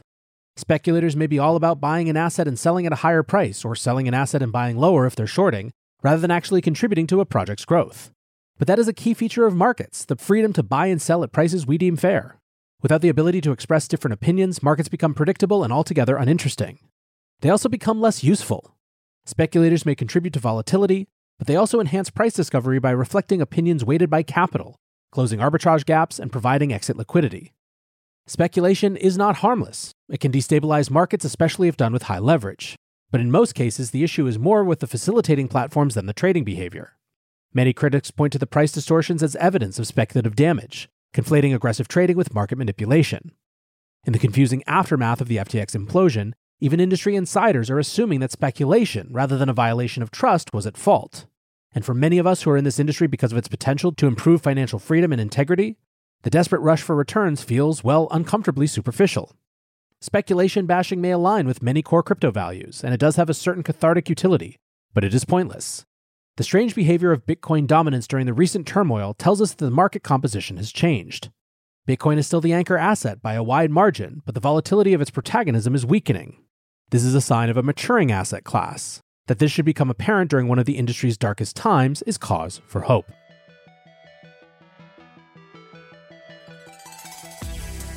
Speculators 0.55 1.17
may 1.17 1.27
be 1.27 1.37
all 1.37 1.57
about 1.57 1.81
buying 1.81 2.07
an 2.07 2.15
asset 2.15 2.47
and 2.47 2.57
selling 2.57 2.85
at 2.85 2.93
a 2.93 3.03
higher 3.03 3.21
price, 3.21 3.65
or 3.65 3.75
selling 3.75 4.07
an 4.07 4.13
asset 4.13 4.41
and 4.41 4.53
buying 4.53 4.77
lower 4.77 5.05
if 5.05 5.13
they're 5.13 5.27
shorting, 5.27 5.73
rather 6.01 6.21
than 6.21 6.31
actually 6.31 6.61
contributing 6.61 7.05
to 7.07 7.19
a 7.19 7.25
project's 7.25 7.65
growth. 7.65 8.11
But 8.57 8.69
that 8.69 8.79
is 8.79 8.87
a 8.87 8.93
key 8.93 9.13
feature 9.13 9.45
of 9.45 9.57
markets 9.57 10.05
the 10.05 10.15
freedom 10.15 10.53
to 10.53 10.63
buy 10.63 10.87
and 10.87 11.01
sell 11.01 11.21
at 11.21 11.33
prices 11.33 11.67
we 11.67 11.77
deem 11.77 11.97
fair. 11.97 12.39
Without 12.81 13.01
the 13.01 13.09
ability 13.09 13.41
to 13.41 13.51
express 13.51 13.89
different 13.89 14.13
opinions, 14.13 14.63
markets 14.63 14.87
become 14.87 15.13
predictable 15.13 15.65
and 15.65 15.73
altogether 15.73 16.15
uninteresting. 16.15 16.79
They 17.41 17.49
also 17.49 17.67
become 17.67 17.99
less 17.99 18.23
useful. 18.23 18.74
Speculators 19.25 19.85
may 19.85 19.95
contribute 19.95 20.33
to 20.33 20.39
volatility, 20.39 21.07
but 21.37 21.47
they 21.47 21.55
also 21.55 21.79
enhance 21.79 22.09
price 22.09 22.33
discovery 22.33 22.79
by 22.79 22.91
reflecting 22.91 23.41
opinions 23.41 23.83
weighted 23.83 24.09
by 24.09 24.21
capital, 24.23 24.75
closing 25.11 25.39
arbitrage 25.39 25.85
gaps, 25.85 26.19
and 26.19 26.31
providing 26.31 26.71
exit 26.71 26.95
liquidity. 26.95 27.53
Speculation 28.27 28.95
is 28.95 29.17
not 29.17 29.37
harmless. 29.37 29.91
It 30.09 30.19
can 30.19 30.31
destabilize 30.31 30.89
markets, 30.89 31.25
especially 31.25 31.67
if 31.67 31.77
done 31.77 31.93
with 31.93 32.03
high 32.03 32.19
leverage. 32.19 32.75
But 33.11 33.21
in 33.21 33.31
most 33.31 33.55
cases, 33.55 33.91
the 33.91 34.03
issue 34.03 34.27
is 34.27 34.39
more 34.39 34.63
with 34.63 34.79
the 34.79 34.87
facilitating 34.87 35.47
platforms 35.47 35.95
than 35.95 36.05
the 36.05 36.13
trading 36.13 36.43
behavior. 36.43 36.97
Many 37.53 37.71
critics 37.71 38.11
point 38.11 38.33
to 38.33 38.39
the 38.39 38.47
price 38.47 38.71
distortions 38.71 39.23
as 39.23 39.35
evidence 39.37 39.79
of 39.79 39.87
speculative 39.87 40.35
damage, 40.35 40.89
conflating 41.13 41.55
aggressive 41.55 41.87
trading 41.87 42.17
with 42.17 42.33
market 42.33 42.57
manipulation. 42.57 43.31
In 44.05 44.13
the 44.13 44.19
confusing 44.19 44.63
aftermath 44.67 45.21
of 45.21 45.27
the 45.27 45.37
FTX 45.37 45.75
implosion, 45.75 46.33
even 46.59 46.79
industry 46.79 47.15
insiders 47.15 47.69
are 47.69 47.79
assuming 47.79 48.21
that 48.21 48.31
speculation, 48.31 49.09
rather 49.11 49.37
than 49.37 49.49
a 49.49 49.53
violation 49.53 50.01
of 50.01 50.11
trust, 50.11 50.53
was 50.53 50.65
at 50.65 50.77
fault. 50.77 51.25
And 51.73 51.83
for 51.83 51.93
many 51.93 52.17
of 52.17 52.25
us 52.25 52.43
who 52.43 52.51
are 52.51 52.57
in 52.57 52.63
this 52.63 52.79
industry 52.79 53.07
because 53.07 53.33
of 53.33 53.37
its 53.37 53.49
potential 53.49 53.91
to 53.91 54.07
improve 54.07 54.41
financial 54.41 54.79
freedom 54.79 55.11
and 55.11 55.19
integrity, 55.19 55.75
the 56.23 56.29
desperate 56.29 56.61
rush 56.61 56.81
for 56.81 56.95
returns 56.95 57.43
feels, 57.43 57.83
well, 57.83 58.07
uncomfortably 58.09 58.67
superficial. 58.67 59.35
Speculation 59.99 60.65
bashing 60.65 61.01
may 61.01 61.11
align 61.11 61.45
with 61.45 61.61
many 61.61 61.81
core 61.81 62.03
crypto 62.03 62.31
values, 62.31 62.83
and 62.83 62.93
it 62.93 62.99
does 62.99 63.17
have 63.17 63.29
a 63.29 63.33
certain 63.33 63.63
cathartic 63.63 64.07
utility, 64.07 64.57
but 64.93 65.03
it 65.03 65.13
is 65.13 65.25
pointless. 65.25 65.85
The 66.37 66.43
strange 66.43 66.75
behavior 66.75 67.11
of 67.11 67.25
Bitcoin 67.25 67.67
dominance 67.67 68.07
during 68.07 68.25
the 68.25 68.33
recent 68.33 68.65
turmoil 68.65 69.13
tells 69.13 69.41
us 69.41 69.53
that 69.53 69.63
the 69.63 69.71
market 69.71 70.03
composition 70.03 70.57
has 70.57 70.71
changed. 70.71 71.31
Bitcoin 71.87 72.17
is 72.17 72.27
still 72.27 72.41
the 72.41 72.53
anchor 72.53 72.77
asset 72.77 73.21
by 73.21 73.33
a 73.33 73.43
wide 73.43 73.71
margin, 73.71 74.21
but 74.25 74.33
the 74.33 74.41
volatility 74.41 74.93
of 74.93 75.01
its 75.01 75.11
protagonism 75.11 75.75
is 75.75 75.85
weakening. 75.85 76.37
This 76.91 77.03
is 77.03 77.15
a 77.15 77.21
sign 77.21 77.49
of 77.49 77.57
a 77.57 77.63
maturing 77.63 78.11
asset 78.11 78.43
class. 78.43 79.01
That 79.25 79.39
this 79.39 79.51
should 79.51 79.65
become 79.65 79.89
apparent 79.89 80.29
during 80.29 80.47
one 80.47 80.59
of 80.59 80.65
the 80.65 80.77
industry's 80.77 81.17
darkest 81.17 81.55
times 81.55 82.03
is 82.03 82.19
cause 82.19 82.61
for 82.67 82.81
hope. 82.81 83.11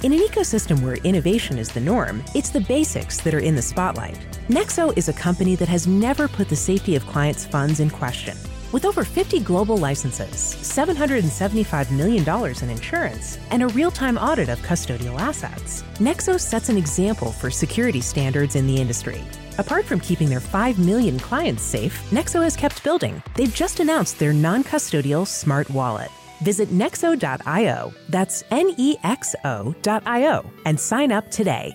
In 0.02 0.12
an 0.12 0.20
ecosystem 0.20 0.80
where 0.80 0.94
innovation 1.04 1.58
is 1.58 1.68
the 1.68 1.80
norm, 1.80 2.24
it's 2.34 2.48
the 2.48 2.62
basics 2.62 3.20
that 3.20 3.34
are 3.34 3.40
in 3.40 3.56
the 3.56 3.60
spotlight. 3.60 4.18
Nexo 4.48 4.96
is 4.96 5.10
a 5.10 5.12
company 5.12 5.54
that 5.56 5.68
has 5.68 5.86
never 5.86 6.26
put 6.26 6.48
the 6.48 6.56
safety 6.56 6.96
of 6.96 7.04
clients' 7.06 7.44
funds 7.44 7.80
in 7.80 7.90
question. 7.90 8.38
With 8.70 8.84
over 8.84 9.02
50 9.02 9.40
global 9.40 9.78
licenses, 9.78 10.54
$775 10.60 11.90
million 11.90 12.54
in 12.62 12.70
insurance, 12.70 13.38
and 13.50 13.62
a 13.62 13.68
real 13.68 13.90
time 13.90 14.18
audit 14.18 14.50
of 14.50 14.60
custodial 14.60 15.18
assets, 15.18 15.84
Nexo 15.94 16.38
sets 16.38 16.68
an 16.68 16.76
example 16.76 17.32
for 17.32 17.50
security 17.50 18.02
standards 18.02 18.56
in 18.56 18.66
the 18.66 18.76
industry. 18.76 19.22
Apart 19.56 19.86
from 19.86 20.00
keeping 20.00 20.28
their 20.28 20.40
5 20.40 20.78
million 20.78 21.18
clients 21.18 21.62
safe, 21.62 21.98
Nexo 22.10 22.42
has 22.42 22.56
kept 22.56 22.84
building. 22.84 23.22
They've 23.36 23.54
just 23.54 23.80
announced 23.80 24.18
their 24.18 24.34
non 24.34 24.62
custodial 24.62 25.26
smart 25.26 25.70
wallet. 25.70 26.10
Visit 26.42 26.68
nexo.io, 26.68 27.92
that's 28.10 28.44
N 28.50 28.74
E 28.76 28.96
X 29.02 29.34
O.io, 29.44 30.50
and 30.66 30.78
sign 30.78 31.10
up 31.10 31.30
today. 31.30 31.74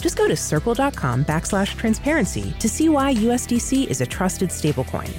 Just 0.00 0.16
go 0.16 0.28
to 0.28 0.36
circle.com 0.36 1.24
backslash 1.24 1.76
transparency 1.76 2.52
to 2.58 2.68
see 2.68 2.88
why 2.88 3.14
USDC 3.14 3.86
is 3.86 4.00
a 4.00 4.06
trusted 4.06 4.50
stablecoin. 4.50 5.10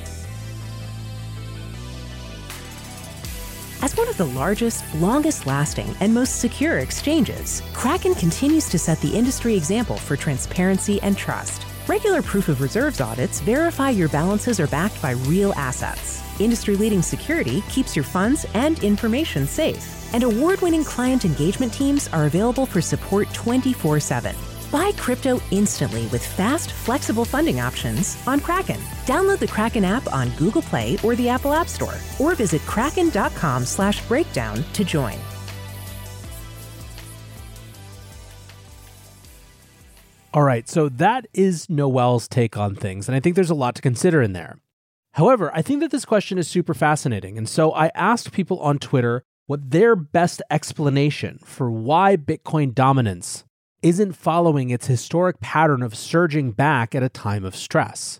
As 3.84 3.96
one 3.96 4.10
of 4.10 4.18
the 4.18 4.26
largest, 4.26 4.84
longest 4.96 5.46
lasting, 5.46 5.96
and 6.00 6.14
most 6.14 6.40
secure 6.42 6.80
exchanges, 6.80 7.62
Kraken 7.74 8.16
continues 8.16 8.68
to 8.70 8.80
set 8.80 9.00
the 9.02 9.16
industry 9.16 9.56
example 9.56 9.98
for 9.98 10.18
transparency 10.18 11.00
and 11.04 11.16
trust. 11.16 11.66
Regular 11.88 12.22
proof 12.22 12.50
of 12.50 12.60
reserves 12.60 13.00
audits 13.00 13.40
verify 13.40 13.92
your 13.92 14.10
balances 14.10 14.60
are 14.60 14.68
backed 14.68 15.02
by 15.02 15.12
real 15.12 15.54
assets. 15.54 16.22
Industry 16.42 16.76
leading 16.76 17.02
security 17.02 17.62
keeps 17.70 17.96
your 17.96 18.04
funds 18.04 18.46
and 18.56 18.84
information 18.84 19.48
safe. 19.48 20.14
And 20.14 20.24
award 20.24 20.60
winning 20.62 20.84
client 20.84 21.24
engagement 21.24 21.72
teams 21.72 22.10
are 22.10 22.26
available 22.26 22.66
for 22.66 22.82
support 22.82 23.32
24 23.34 24.00
7. 24.00 24.36
Buy 24.72 24.92
crypto 24.98 25.42
instantly 25.52 26.08
with 26.08 26.26
fast, 26.26 26.72
flexible 26.72 27.26
funding 27.26 27.60
options 27.60 28.18
on 28.28 28.40
Kraken. 28.40 28.80
Download 29.06 29.40
the 29.40 29.48
Kraken 29.48 29.86
app 29.86 30.12
on 30.14 30.30
Google 30.32 30.62
Play 30.62 30.98
or 31.04 31.16
the 31.16 31.30
Apple 31.30 31.54
App 31.54 31.68
Store, 31.68 31.96
or 32.20 32.36
visit 32.36 32.62
kraken.com 32.64 33.66
slash 33.66 34.06
breakdown 34.08 34.64
to 34.74 34.84
join. 34.84 35.18
All 40.34 40.44
right, 40.44 40.70
so 40.70 40.88
that 40.90 41.26
is 41.34 41.68
Noelle's 41.68 42.28
take 42.28 42.58
on 42.58 42.76
things, 42.76 43.08
and 43.08 43.16
I 43.16 43.20
think 43.20 43.36
there's 43.36 43.50
a 43.50 43.56
lot 43.56 43.74
to 43.76 43.82
consider 43.82 44.22
in 44.22 44.34
there. 44.34 44.60
However, 45.14 45.50
I 45.56 45.64
think 45.64 45.80
that 45.80 45.90
this 45.90 46.06
question 46.06 46.38
is 46.38 46.48
super 46.48 46.76
fascinating, 46.76 47.40
and 47.40 47.50
so 47.50 47.72
I 47.72 47.88
asked 47.96 48.32
people 48.32 48.60
on 48.60 48.78
Twitter 48.78 49.24
what 49.48 49.72
their 49.72 49.96
best 49.96 50.44
explanation 50.52 51.40
for 51.44 51.72
why 51.72 52.18
Bitcoin 52.18 52.76
dominance 52.76 53.46
isn't 53.88 54.12
following 54.14 54.70
its 54.70 54.88
historic 54.88 55.40
pattern 55.40 55.82
of 55.82 55.96
surging 55.96 56.52
back 56.52 56.94
at 56.94 57.04
a 57.04 57.10
time 57.10 57.46
of 57.46 57.56
stress. 57.56 58.20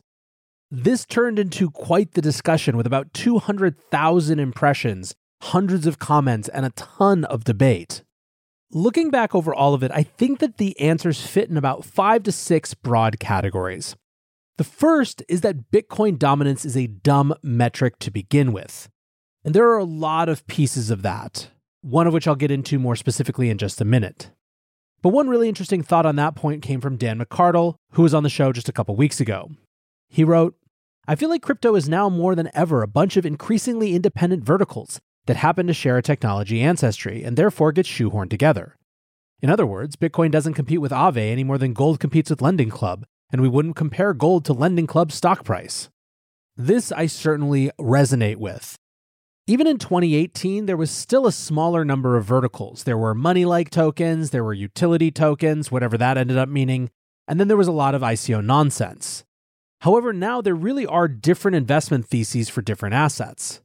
This 0.72 1.06
turned 1.06 1.40
into 1.40 1.70
quite 1.70 2.14
the 2.14 2.22
discussion 2.22 2.78
with 2.78 2.88
about 2.88 3.14
200,000 3.14 4.40
impressions, 4.40 5.14
hundreds 5.42 5.86
of 5.86 6.00
comments, 6.00 6.48
and 6.48 6.66
a 6.66 6.72
ton 6.72 7.26
of 7.26 7.44
debate. 7.44 8.04
Looking 8.72 9.10
back 9.10 9.36
over 9.36 9.54
all 9.54 9.74
of 9.74 9.84
it, 9.84 9.92
I 9.94 10.04
think 10.04 10.40
that 10.40 10.58
the 10.58 10.80
answers 10.80 11.26
fit 11.26 11.50
in 11.50 11.58
about 11.58 11.84
five 11.84 12.24
to 12.24 12.32
six 12.32 12.74
broad 12.74 13.20
categories. 13.20 13.96
The 14.58 14.64
first 14.64 15.22
is 15.28 15.42
that 15.42 15.70
Bitcoin 15.72 16.18
dominance 16.18 16.64
is 16.64 16.78
a 16.78 16.88
dumb 16.88 17.34
metric 17.44 18.00
to 18.00 18.12
begin 18.12 18.54
with. 18.54 18.90
And 19.44 19.54
there 19.54 19.70
are 19.70 19.78
a 19.78 19.84
lot 19.84 20.30
of 20.30 20.48
pieces 20.48 20.90
of 20.90 21.02
that, 21.02 21.50
one 21.82 22.08
of 22.08 22.14
which 22.14 22.28
I'll 22.28 22.36
get 22.36 22.52
into 22.52 22.80
more 22.80 22.96
specifically 22.96 23.50
in 23.50 23.58
just 23.58 23.82
a 23.82 23.86
minute. 23.86 24.32
But 25.02 25.10
one 25.10 25.30
really 25.30 25.48
interesting 25.48 25.84
thought 25.84 26.06
on 26.06 26.16
that 26.16 26.36
point 26.36 26.64
came 26.64 26.82
from 26.82 26.98
Dan 26.98 27.20
McArdle, 27.20 27.76
who 27.92 28.02
was 28.02 28.14
on 28.14 28.24
the 28.24 28.30
show 28.30 28.52
just 28.52 28.70
a 28.70 28.74
couple 28.74 28.96
weeks 28.96 29.20
ago. 29.20 29.52
He 30.10 30.24
wrote, 30.24 30.56
I 31.08 31.16
feel 31.16 31.30
like 31.30 31.42
crypto 31.42 31.76
is 31.76 31.88
now 31.88 32.10
more 32.10 32.36
than 32.36 32.50
ever 32.54 32.82
a 32.82 32.88
bunch 32.88 33.16
of 33.16 33.26
increasingly 33.26 33.96
independent 33.96 34.44
verticals 34.44 35.00
that 35.28 35.38
happen 35.38 35.68
to 35.68 35.74
share 35.74 35.98
a 35.98 36.02
technology 36.02 36.62
ancestry 36.62 37.24
and 37.24 37.38
therefore 37.38 37.72
get 37.72 37.86
shoehorned 37.86 38.30
together. 38.30 38.76
In 39.42 39.50
other 39.50 39.66
words, 39.66 39.96
Bitcoin 39.96 40.32
doesn't 40.32 40.56
compete 40.56 40.82
with 40.82 40.92
Aave 40.92 41.18
any 41.18 41.44
more 41.44 41.58
than 41.58 41.74
gold 41.74 42.00
competes 42.00 42.30
with 42.30 42.42
Lending 42.42 42.70
Club, 42.70 43.06
and 43.32 43.42
we 43.42 43.48
wouldn't 43.48 43.76
compare 43.76 44.14
gold 44.14 44.46
to 44.46 44.54
Lending 44.54 44.88
Club's 44.88 45.16
stock 45.16 45.44
price. 45.44 45.90
This 46.56 46.92
I 46.92 47.06
certainly 47.06 47.70
resonate 47.80 48.38
with. 48.38 48.76
Even 49.50 49.66
in 49.66 49.78
2018, 49.78 50.66
there 50.66 50.76
was 50.76 50.92
still 50.92 51.26
a 51.26 51.32
smaller 51.32 51.86
number 51.86 52.18
of 52.18 52.26
verticals. 52.26 52.84
There 52.84 52.98
were 52.98 53.16
money 53.16 53.46
like 53.46 53.70
tokens, 53.70 54.32
there 54.32 54.44
were 54.44 54.54
utility 54.54 55.10
tokens, 55.10 55.72
whatever 55.72 55.98
that 55.98 56.18
ended 56.18 56.38
up 56.38 56.50
meaning, 56.50 56.90
and 57.30 57.40
then 57.40 57.48
there 57.48 57.56
was 57.56 57.70
a 57.70 57.72
lot 57.72 57.96
of 57.96 58.02
ICO 58.02 58.44
nonsense. 58.44 59.24
However, 59.82 60.12
now 60.12 60.42
there 60.42 60.54
really 60.54 60.86
are 60.86 61.08
different 61.08 61.56
investment 61.56 62.08
theses 62.08 62.50
for 62.50 62.62
different 62.62 62.96
assets. 62.96 63.62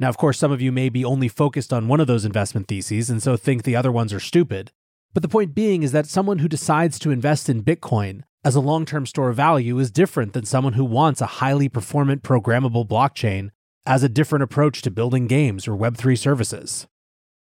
Now, 0.00 0.08
of 0.08 0.16
course, 0.16 0.36
some 0.36 0.50
of 0.50 0.60
you 0.60 0.72
may 0.72 0.88
be 0.88 1.04
only 1.04 1.28
focused 1.28 1.72
on 1.72 1.86
one 1.86 2.00
of 2.00 2.08
those 2.08 2.24
investment 2.24 2.66
theses 2.66 3.08
and 3.08 3.22
so 3.22 3.36
think 3.36 3.62
the 3.62 3.76
other 3.76 3.92
ones 3.92 4.12
are 4.12 4.18
stupid. 4.18 4.72
But 5.12 5.22
the 5.22 5.28
point 5.28 5.54
being 5.54 5.84
is 5.84 5.92
that 5.92 6.06
someone 6.06 6.40
who 6.40 6.48
decides 6.48 6.98
to 6.98 7.12
invest 7.12 7.48
in 7.48 7.62
Bitcoin 7.62 8.22
as 8.44 8.56
a 8.56 8.60
long 8.60 8.84
term 8.84 9.06
store 9.06 9.30
of 9.30 9.36
value 9.36 9.78
is 9.78 9.92
different 9.92 10.32
than 10.32 10.44
someone 10.44 10.72
who 10.72 10.84
wants 10.84 11.20
a 11.20 11.26
highly 11.26 11.68
performant 11.68 12.24
programmable 12.24 12.84
blockchain 12.84 13.50
as 13.86 14.02
a 14.02 14.08
different 14.08 14.42
approach 14.42 14.82
to 14.82 14.90
building 14.90 15.26
games 15.26 15.68
or 15.68 15.76
Web3 15.76 16.18
services. 16.18 16.86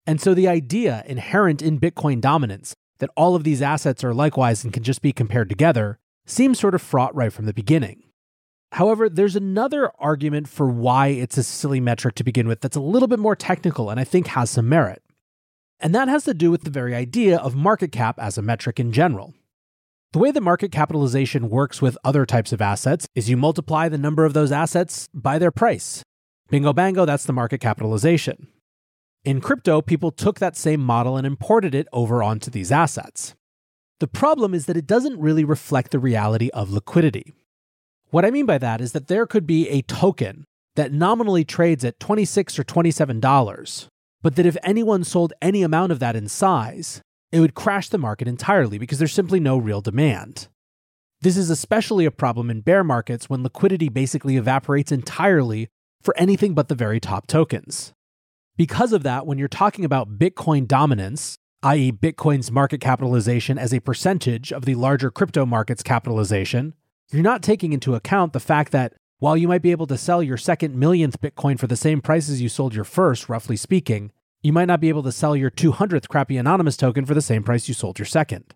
And 0.07 0.21
so 0.21 0.35
the 0.35 0.49
idea 0.49 1.04
inherent 1.07 1.61
in 1.61 1.80
Bitcoin 1.80 2.21
dominance 2.21 2.75
that 2.99 3.11
all 3.16 3.35
of 3.35 3.45
these 3.45 3.62
assets 3.62 4.02
are 4.02 4.14
likewise 4.14 4.64
and 4.64 4.73
can 4.73 4.83
just 4.83 5.02
be 5.02 5.12
compared 5.12 5.49
together 5.49 5.99
seems 6.26 6.59
sort 6.59 6.75
of 6.75 6.83
fraught 6.83 7.14
right 7.14 7.33
from 7.33 7.47
the 7.47 7.52
beginning. 7.52 8.02
However, 8.73 9.09
there's 9.09 9.37
another 9.37 9.90
argument 9.99 10.49
for 10.49 10.68
why 10.68 11.09
it's 11.09 11.38
a 11.38 11.42
silly 11.42 11.80
metric 11.80 12.14
to 12.16 12.25
begin 12.25 12.47
with 12.47 12.61
that's 12.61 12.76
a 12.76 12.80
little 12.80 13.09
bit 13.09 13.18
more 13.18 13.37
technical 13.37 13.90
and 13.90 13.99
I 13.99 14.04
think 14.04 14.28
has 14.28 14.50
some 14.50 14.68
merit. 14.68 15.02
And 15.80 15.95
that 15.95 16.09
has 16.09 16.25
to 16.25 16.35
do 16.35 16.50
with 16.50 16.64
the 16.64 16.71
very 16.71 16.95
idea 16.95 17.38
of 17.38 17.54
market 17.54 17.92
cap 17.92 18.18
as 18.18 18.37
a 18.37 18.42
metric 18.42 18.80
in 18.80 18.92
general. 18.92 19.35
The 20.12 20.18
way 20.18 20.30
the 20.30 20.40
market 20.40 20.73
capitalization 20.73 21.50
works 21.50 21.80
with 21.80 21.99
other 22.02 22.26
types 22.26 22.52
of 22.52 22.61
assets 22.61 23.07
is 23.14 23.28
you 23.30 23.37
multiply 23.37 23.88
the 23.88 23.99
number 23.99 24.25
of 24.25 24.33
those 24.33 24.50
assets 24.50 25.09
by 25.14 25.38
their 25.38 25.50
price. 25.50 26.02
Bingo 26.50 26.73
bango, 26.73 27.05
that's 27.05 27.26
the 27.26 27.33
market 27.33 27.61
capitalization. 27.61 28.49
In 29.23 29.40
crypto, 29.40 29.83
people 29.83 30.11
took 30.11 30.38
that 30.38 30.57
same 30.57 30.81
model 30.81 31.17
and 31.17 31.26
imported 31.26 31.75
it 31.75 31.87
over 31.93 32.23
onto 32.23 32.50
these 32.50 32.73
assets. 32.73 33.35
The 34.00 34.07
problem 34.07 34.55
is 34.55 34.67
that 34.67 34.76
it 34.76 34.87
doesn't 34.87 35.21
really 35.21 35.45
reflect 35.45 35.90
the 35.90 35.99
reality 35.99 36.49
of 36.55 36.71
liquidity. 36.71 37.35
What 38.11 38.25
I 38.25 38.31
mean 38.31 38.47
by 38.47 38.57
that 38.59 38.81
is 38.81 38.93
that 38.93 39.09
there 39.09 39.26
could 39.26 39.47
be 39.47 39.69
a 39.69 39.83
token 39.83 40.45
that 40.76 40.93
nominally 40.93 41.45
trades 41.45 41.85
at 41.85 42.00
26 42.00 42.59
or 42.59 42.64
$27, 42.64 43.88
but 44.23 44.37
that 44.37 44.47
if 44.47 44.57
anyone 44.62 45.05
sold 45.05 45.35
any 45.43 45.62
amount 45.62 45.93
of 45.93 45.99
that 45.99 46.17
in 46.17 46.28
size, 46.28 47.02
it 47.31 47.40
would 47.40 47.55
crash 47.55 47.90
the 47.90 47.99
market 47.99 48.26
entirely 48.26 48.78
because 48.78 48.99
there's 48.99 49.12
simply 49.12 49.40
no 49.40 49.59
real 49.59 49.83
demand. 49.83 50.49
This 51.21 51.37
is 51.37 51.50
especially 51.50 52.07
a 52.07 52.11
problem 52.11 52.49
in 52.49 52.62
bear 52.62 52.85
markets 52.85 53.28
when 53.28 53.43
liquidity 53.43 53.90
basically 53.90 54.37
evaporates 54.37 54.93
entirely 54.93 55.69
for 56.02 56.17
anything 56.17 56.55
but 56.55 56.69
the 56.69 56.75
very 56.75 57.00
top 57.00 57.26
tokens. 57.26 57.93
Because 58.57 58.93
of 58.93 59.02
that, 59.05 59.26
when 59.26 59.38
you're 59.38 59.49
talking 59.49 59.85
about 59.85 60.19
Bitcoin 60.19 60.67
dominance, 60.67 61.38
i.e., 61.62 61.93
Bitcoin's 61.93 62.50
market 62.50 62.81
capitalization 62.81 63.59
as 63.59 63.73
a 63.73 63.81
percentage 63.81 64.52
of 64.52 64.64
the 64.64 64.75
larger 64.75 65.11
crypto 65.11 65.47
market's 65.47 65.83
capitalization, 65.83 66.75
you're 67.11 67.23
not 67.23 67.43
taking 67.43 67.73
into 67.73 67.95
account 67.95 68.33
the 68.33 68.40
fact 68.40 68.73
that 68.73 68.95
while 69.19 69.37
you 69.37 69.49
might 69.49 69.62
be 69.62 69.71
able 69.71 69.87
to 69.87 69.99
sell 69.99 70.23
your 70.23 70.37
second 70.37 70.76
millionth 70.76 71.21
Bitcoin 71.21 71.59
for 71.59 71.67
the 71.67 71.76
same 71.76 72.00
price 72.00 72.28
as 72.28 72.40
you 72.40 72.49
sold 72.49 72.75
your 72.75 72.85
first, 72.85 73.28
roughly 73.28 73.57
speaking, 73.57 74.12
you 74.43 74.52
might 74.52 74.67
not 74.67 74.81
be 74.81 74.88
able 74.88 75.02
to 75.02 75.12
sell 75.12 75.35
your 75.35 75.50
200th 75.50 76.09
crappy 76.09 76.37
anonymous 76.37 76.76
token 76.76 77.05
for 77.05 77.14
the 77.14 77.23
same 77.23 77.43
price 77.43 77.67
you 77.67 77.75
sold 77.75 77.99
your 77.99 78.07
second. 78.07 78.55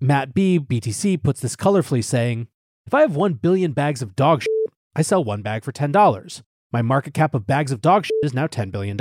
Matt 0.00 0.34
B, 0.34 0.58
BTC, 0.58 1.22
puts 1.22 1.40
this 1.40 1.56
colorfully 1.56 2.04
saying, 2.04 2.48
If 2.86 2.92
I 2.92 3.00
have 3.00 3.16
1 3.16 3.34
billion 3.34 3.72
bags 3.72 4.02
of 4.02 4.16
dog 4.16 4.42
shit, 4.42 4.50
I 4.94 5.02
sell 5.02 5.24
one 5.24 5.40
bag 5.40 5.64
for 5.64 5.72
$10. 5.72 6.42
My 6.72 6.80
market 6.80 7.12
cap 7.12 7.34
of 7.34 7.46
bags 7.46 7.70
of 7.70 7.82
dog 7.82 8.06
shit 8.06 8.16
is 8.22 8.32
now 8.32 8.46
$10 8.46 8.72
billion. 8.72 8.96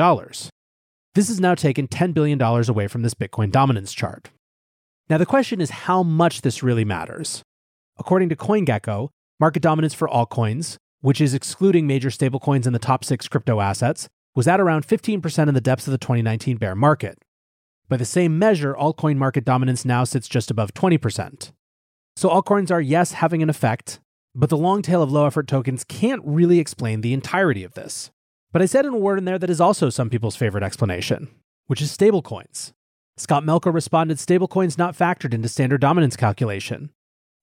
This 1.15 1.29
has 1.29 1.39
now 1.39 1.55
taken 1.55 1.87
$10 1.87 2.13
billion 2.13 2.41
away 2.41 2.87
from 2.87 3.01
this 3.01 3.13
Bitcoin 3.13 3.49
dominance 3.49 3.93
chart. 3.93 4.29
Now, 5.09 5.17
the 5.17 5.25
question 5.25 5.61
is 5.61 5.69
how 5.69 6.03
much 6.03 6.41
this 6.41 6.61
really 6.61 6.83
matters. 6.83 7.43
According 7.97 8.29
to 8.29 8.35
CoinGecko, 8.35 9.09
market 9.39 9.61
dominance 9.61 9.93
for 9.93 10.09
altcoins, 10.09 10.75
which 10.99 11.21
is 11.21 11.33
excluding 11.33 11.87
major 11.87 12.09
stablecoins 12.09 12.67
in 12.67 12.73
the 12.73 12.79
top 12.79 13.05
six 13.05 13.27
crypto 13.27 13.61
assets, 13.61 14.09
was 14.35 14.47
at 14.47 14.59
around 14.59 14.85
15% 14.85 15.47
in 15.47 15.53
the 15.53 15.61
depths 15.61 15.87
of 15.87 15.91
the 15.91 15.97
2019 15.97 16.57
bear 16.57 16.75
market. 16.75 17.17
By 17.87 17.97
the 17.97 18.05
same 18.05 18.37
measure, 18.37 18.73
altcoin 18.73 19.17
market 19.17 19.45
dominance 19.45 19.83
now 19.83 20.03
sits 20.03 20.27
just 20.27 20.51
above 20.51 20.73
20%. 20.73 21.51
So 22.15 22.29
altcoins 22.29 22.71
are, 22.71 22.81
yes, 22.81 23.13
having 23.13 23.41
an 23.41 23.49
effect, 23.49 23.99
but 24.33 24.49
the 24.49 24.57
long 24.57 24.81
tail 24.81 25.01
of 25.03 25.11
low 25.11 25.25
effort 25.25 25.47
tokens 25.47 25.83
can't 25.83 26.21
really 26.25 26.59
explain 26.59 27.01
the 27.01 27.13
entirety 27.13 27.63
of 27.63 27.73
this. 27.73 28.11
But 28.51 28.61
I 28.61 28.65
said 28.65 28.85
in 28.85 28.93
a 28.93 28.97
word 28.97 29.17
in 29.17 29.25
there 29.25 29.39
that 29.39 29.49
is 29.49 29.61
also 29.61 29.89
some 29.89 30.09
people's 30.09 30.35
favorite 30.35 30.63
explanation, 30.63 31.29
which 31.67 31.81
is 31.81 31.95
stablecoins. 31.95 32.73
Scott 33.17 33.43
Melker 33.43 33.73
responded 33.73 34.17
stablecoins 34.17 34.77
not 34.77 34.97
factored 34.97 35.33
into 35.33 35.49
standard 35.49 35.81
dominance 35.81 36.15
calculation. 36.15 36.91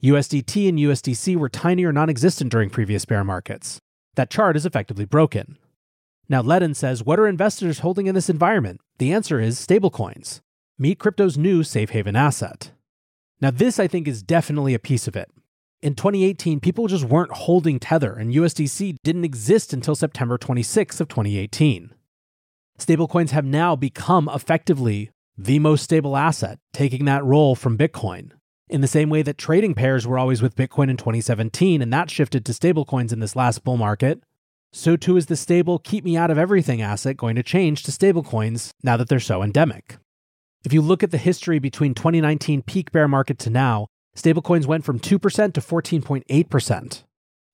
USDT 0.03 0.69
and 0.69 0.79
USDC 0.79 1.37
were 1.37 1.49
tiny 1.49 1.85
or 1.85 1.93
non 1.93 2.09
existent 2.09 2.51
during 2.51 2.71
previous 2.71 3.05
bear 3.05 3.25
markets. 3.25 3.79
That 4.15 4.31
chart 4.31 4.57
is 4.57 4.67
effectively 4.67 5.05
broken. 5.05 5.59
Now, 6.29 6.43
Ledin 6.43 6.75
says, 6.75 7.03
What 7.03 7.19
are 7.19 7.27
investors 7.27 7.81
holding 7.81 8.07
in 8.07 8.15
this 8.15 8.29
environment? 8.31 8.81
The 8.99 9.13
answer 9.13 9.41
is 9.41 9.59
stablecoins. 9.59 10.41
Meet 10.79 10.99
crypto's 10.99 11.39
new 11.39 11.65
safe 11.65 11.91
haven 11.91 12.17
asset. 12.17 12.73
Now, 13.41 13.51
this 13.51 13.79
I 13.79 13.87
think 13.87 14.07
is 14.07 14.23
definitely 14.23 14.75
a 14.75 14.79
piece 14.79 15.09
of 15.09 15.17
it. 15.17 15.31
In 15.81 15.95
2018, 15.95 16.59
people 16.59 16.89
just 16.89 17.05
weren't 17.05 17.31
holding 17.31 17.79
Tether, 17.79 18.13
and 18.15 18.35
USDC 18.35 18.97
didn't 19.05 19.25
exist 19.25 19.73
until 19.73 19.95
September 19.95 20.37
26 20.37 21.01
of 21.01 21.07
2018. 21.07 21.95
Stablecoins 22.81 23.31
have 23.31 23.45
now 23.45 23.77
become 23.77 24.29
effectively 24.35 25.11
the 25.37 25.61
most 25.61 25.85
stable 25.85 26.17
asset, 26.17 26.59
taking 26.73 27.05
that 27.05 27.25
role 27.25 27.55
from 27.55 27.79
Bitcoin. 27.79 28.33
In 28.69 28.81
the 28.81 28.89
same 28.89 29.09
way 29.09 29.23
that 29.23 29.39
trading 29.39 29.75
pairs 29.75 30.05
were 30.05 30.19
always 30.19 30.43
with 30.43 30.57
Bitcoin 30.57 30.91
in 30.91 30.97
2017 30.97 31.81
and 31.81 31.93
that 31.93 32.11
shifted 32.11 32.45
to 32.45 32.53
stablecoins 32.53 33.13
in 33.13 33.21
this 33.21 33.37
last 33.37 33.63
bull 33.63 33.77
market, 33.77 34.21
so 34.73 34.97
too 34.97 35.17
is 35.17 35.27
the 35.27 35.37
stable 35.37 35.79
keep 35.79 36.05
me 36.05 36.17
out 36.17 36.31
of 36.31 36.39
everything 36.39 36.83
asset 36.83 37.17
going 37.17 37.37
to 37.37 37.43
change 37.45 37.85
to 37.85 37.93
stablecoins 37.93 38.71
now 38.83 38.97
that 38.97 39.09
they're 39.09 39.21
so 39.21 39.45
endemic. 39.45 39.97
If 40.65 40.73
you 40.73 40.83
look 40.83 41.05
at 41.05 41.13
the 41.13 41.19
history 41.19 41.61
between 41.61 41.95
2019 41.95 42.63
peak 42.63 42.91
bear 42.91 43.07
market 43.07 43.39
to 43.41 43.51
now, 43.51 43.87
stablecoins 44.19 44.67
went 44.67 44.85
from 44.85 44.99
2% 44.99 45.53
to 45.55 45.61
14.8%. 45.61 47.05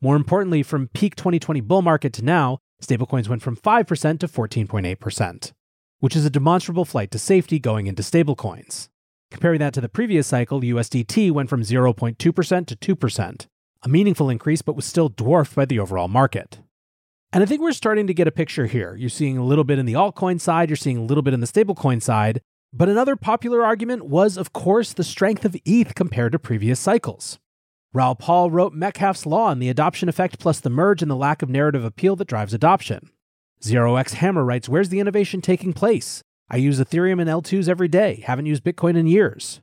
More 0.00 0.16
importantly, 0.16 0.62
from 0.62 0.88
peak 0.88 1.14
2020 1.14 1.60
bull 1.60 1.82
market 1.82 2.12
to 2.14 2.24
now, 2.24 2.58
stablecoins 2.82 3.28
went 3.28 3.42
from 3.42 3.56
5% 3.56 4.18
to 4.20 4.28
14.8%, 4.28 5.52
which 6.00 6.16
is 6.16 6.24
a 6.24 6.30
demonstrable 6.30 6.86
flight 6.86 7.10
to 7.10 7.18
safety 7.18 7.58
going 7.58 7.86
into 7.86 8.02
stablecoins. 8.02 8.88
Comparing 9.30 9.58
that 9.58 9.74
to 9.74 9.80
the 9.80 9.88
previous 9.88 10.26
cycle, 10.26 10.60
USDT 10.60 11.30
went 11.32 11.50
from 11.50 11.62
0.2% 11.62 12.16
to 12.16 12.96
2%, 12.96 13.46
a 13.82 13.88
meaningful 13.88 14.30
increase 14.30 14.62
but 14.62 14.76
was 14.76 14.86
still 14.86 15.10
dwarfed 15.10 15.54
by 15.54 15.66
the 15.66 15.78
overall 15.78 16.08
market. 16.08 16.60
And 17.32 17.42
I 17.42 17.46
think 17.46 17.60
we're 17.60 17.72
starting 17.72 18.06
to 18.06 18.14
get 18.14 18.28
a 18.28 18.32
picture 18.32 18.66
here. 18.66 18.94
You're 18.94 19.10
seeing 19.10 19.36
a 19.36 19.44
little 19.44 19.64
bit 19.64 19.78
in 19.78 19.86
the 19.86 19.94
altcoin 19.94 20.40
side, 20.40 20.70
you're 20.70 20.76
seeing 20.76 20.96
a 20.96 21.04
little 21.04 21.22
bit 21.22 21.34
in 21.34 21.40
the 21.40 21.46
stablecoin 21.46 22.00
side. 22.00 22.40
But 22.76 22.88
another 22.88 23.14
popular 23.14 23.64
argument 23.64 24.06
was, 24.06 24.36
of 24.36 24.52
course, 24.52 24.92
the 24.92 25.04
strength 25.04 25.44
of 25.44 25.56
ETH 25.64 25.94
compared 25.94 26.32
to 26.32 26.40
previous 26.40 26.80
cycles. 26.80 27.38
Raoul 27.92 28.16
Paul 28.16 28.50
wrote 28.50 28.72
Metcalfe's 28.72 29.26
Law 29.26 29.44
on 29.44 29.60
the 29.60 29.68
adoption 29.68 30.08
effect 30.08 30.40
plus 30.40 30.58
the 30.58 30.70
merge 30.70 31.00
and 31.00 31.08
the 31.08 31.14
lack 31.14 31.40
of 31.40 31.48
narrative 31.48 31.84
appeal 31.84 32.16
that 32.16 32.26
drives 32.26 32.52
adoption. 32.52 33.10
Zero 33.62 33.94
X 33.94 34.14
Hammer 34.14 34.44
writes, 34.44 34.68
Where's 34.68 34.88
the 34.88 34.98
innovation 34.98 35.40
taking 35.40 35.72
place? 35.72 36.24
I 36.50 36.56
use 36.56 36.80
Ethereum 36.80 37.20
and 37.20 37.30
L2s 37.30 37.68
every 37.68 37.86
day, 37.86 38.24
haven't 38.26 38.46
used 38.46 38.64
Bitcoin 38.64 38.96
in 38.96 39.06
years. 39.06 39.60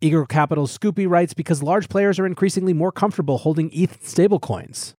Eagle 0.00 0.24
Capital's 0.24 0.78
Scoopy 0.78 1.08
writes, 1.08 1.34
Because 1.34 1.64
large 1.64 1.88
players 1.88 2.20
are 2.20 2.26
increasingly 2.26 2.72
more 2.72 2.92
comfortable 2.92 3.38
holding 3.38 3.72
ETH 3.72 4.04
stablecoins. 4.04 4.94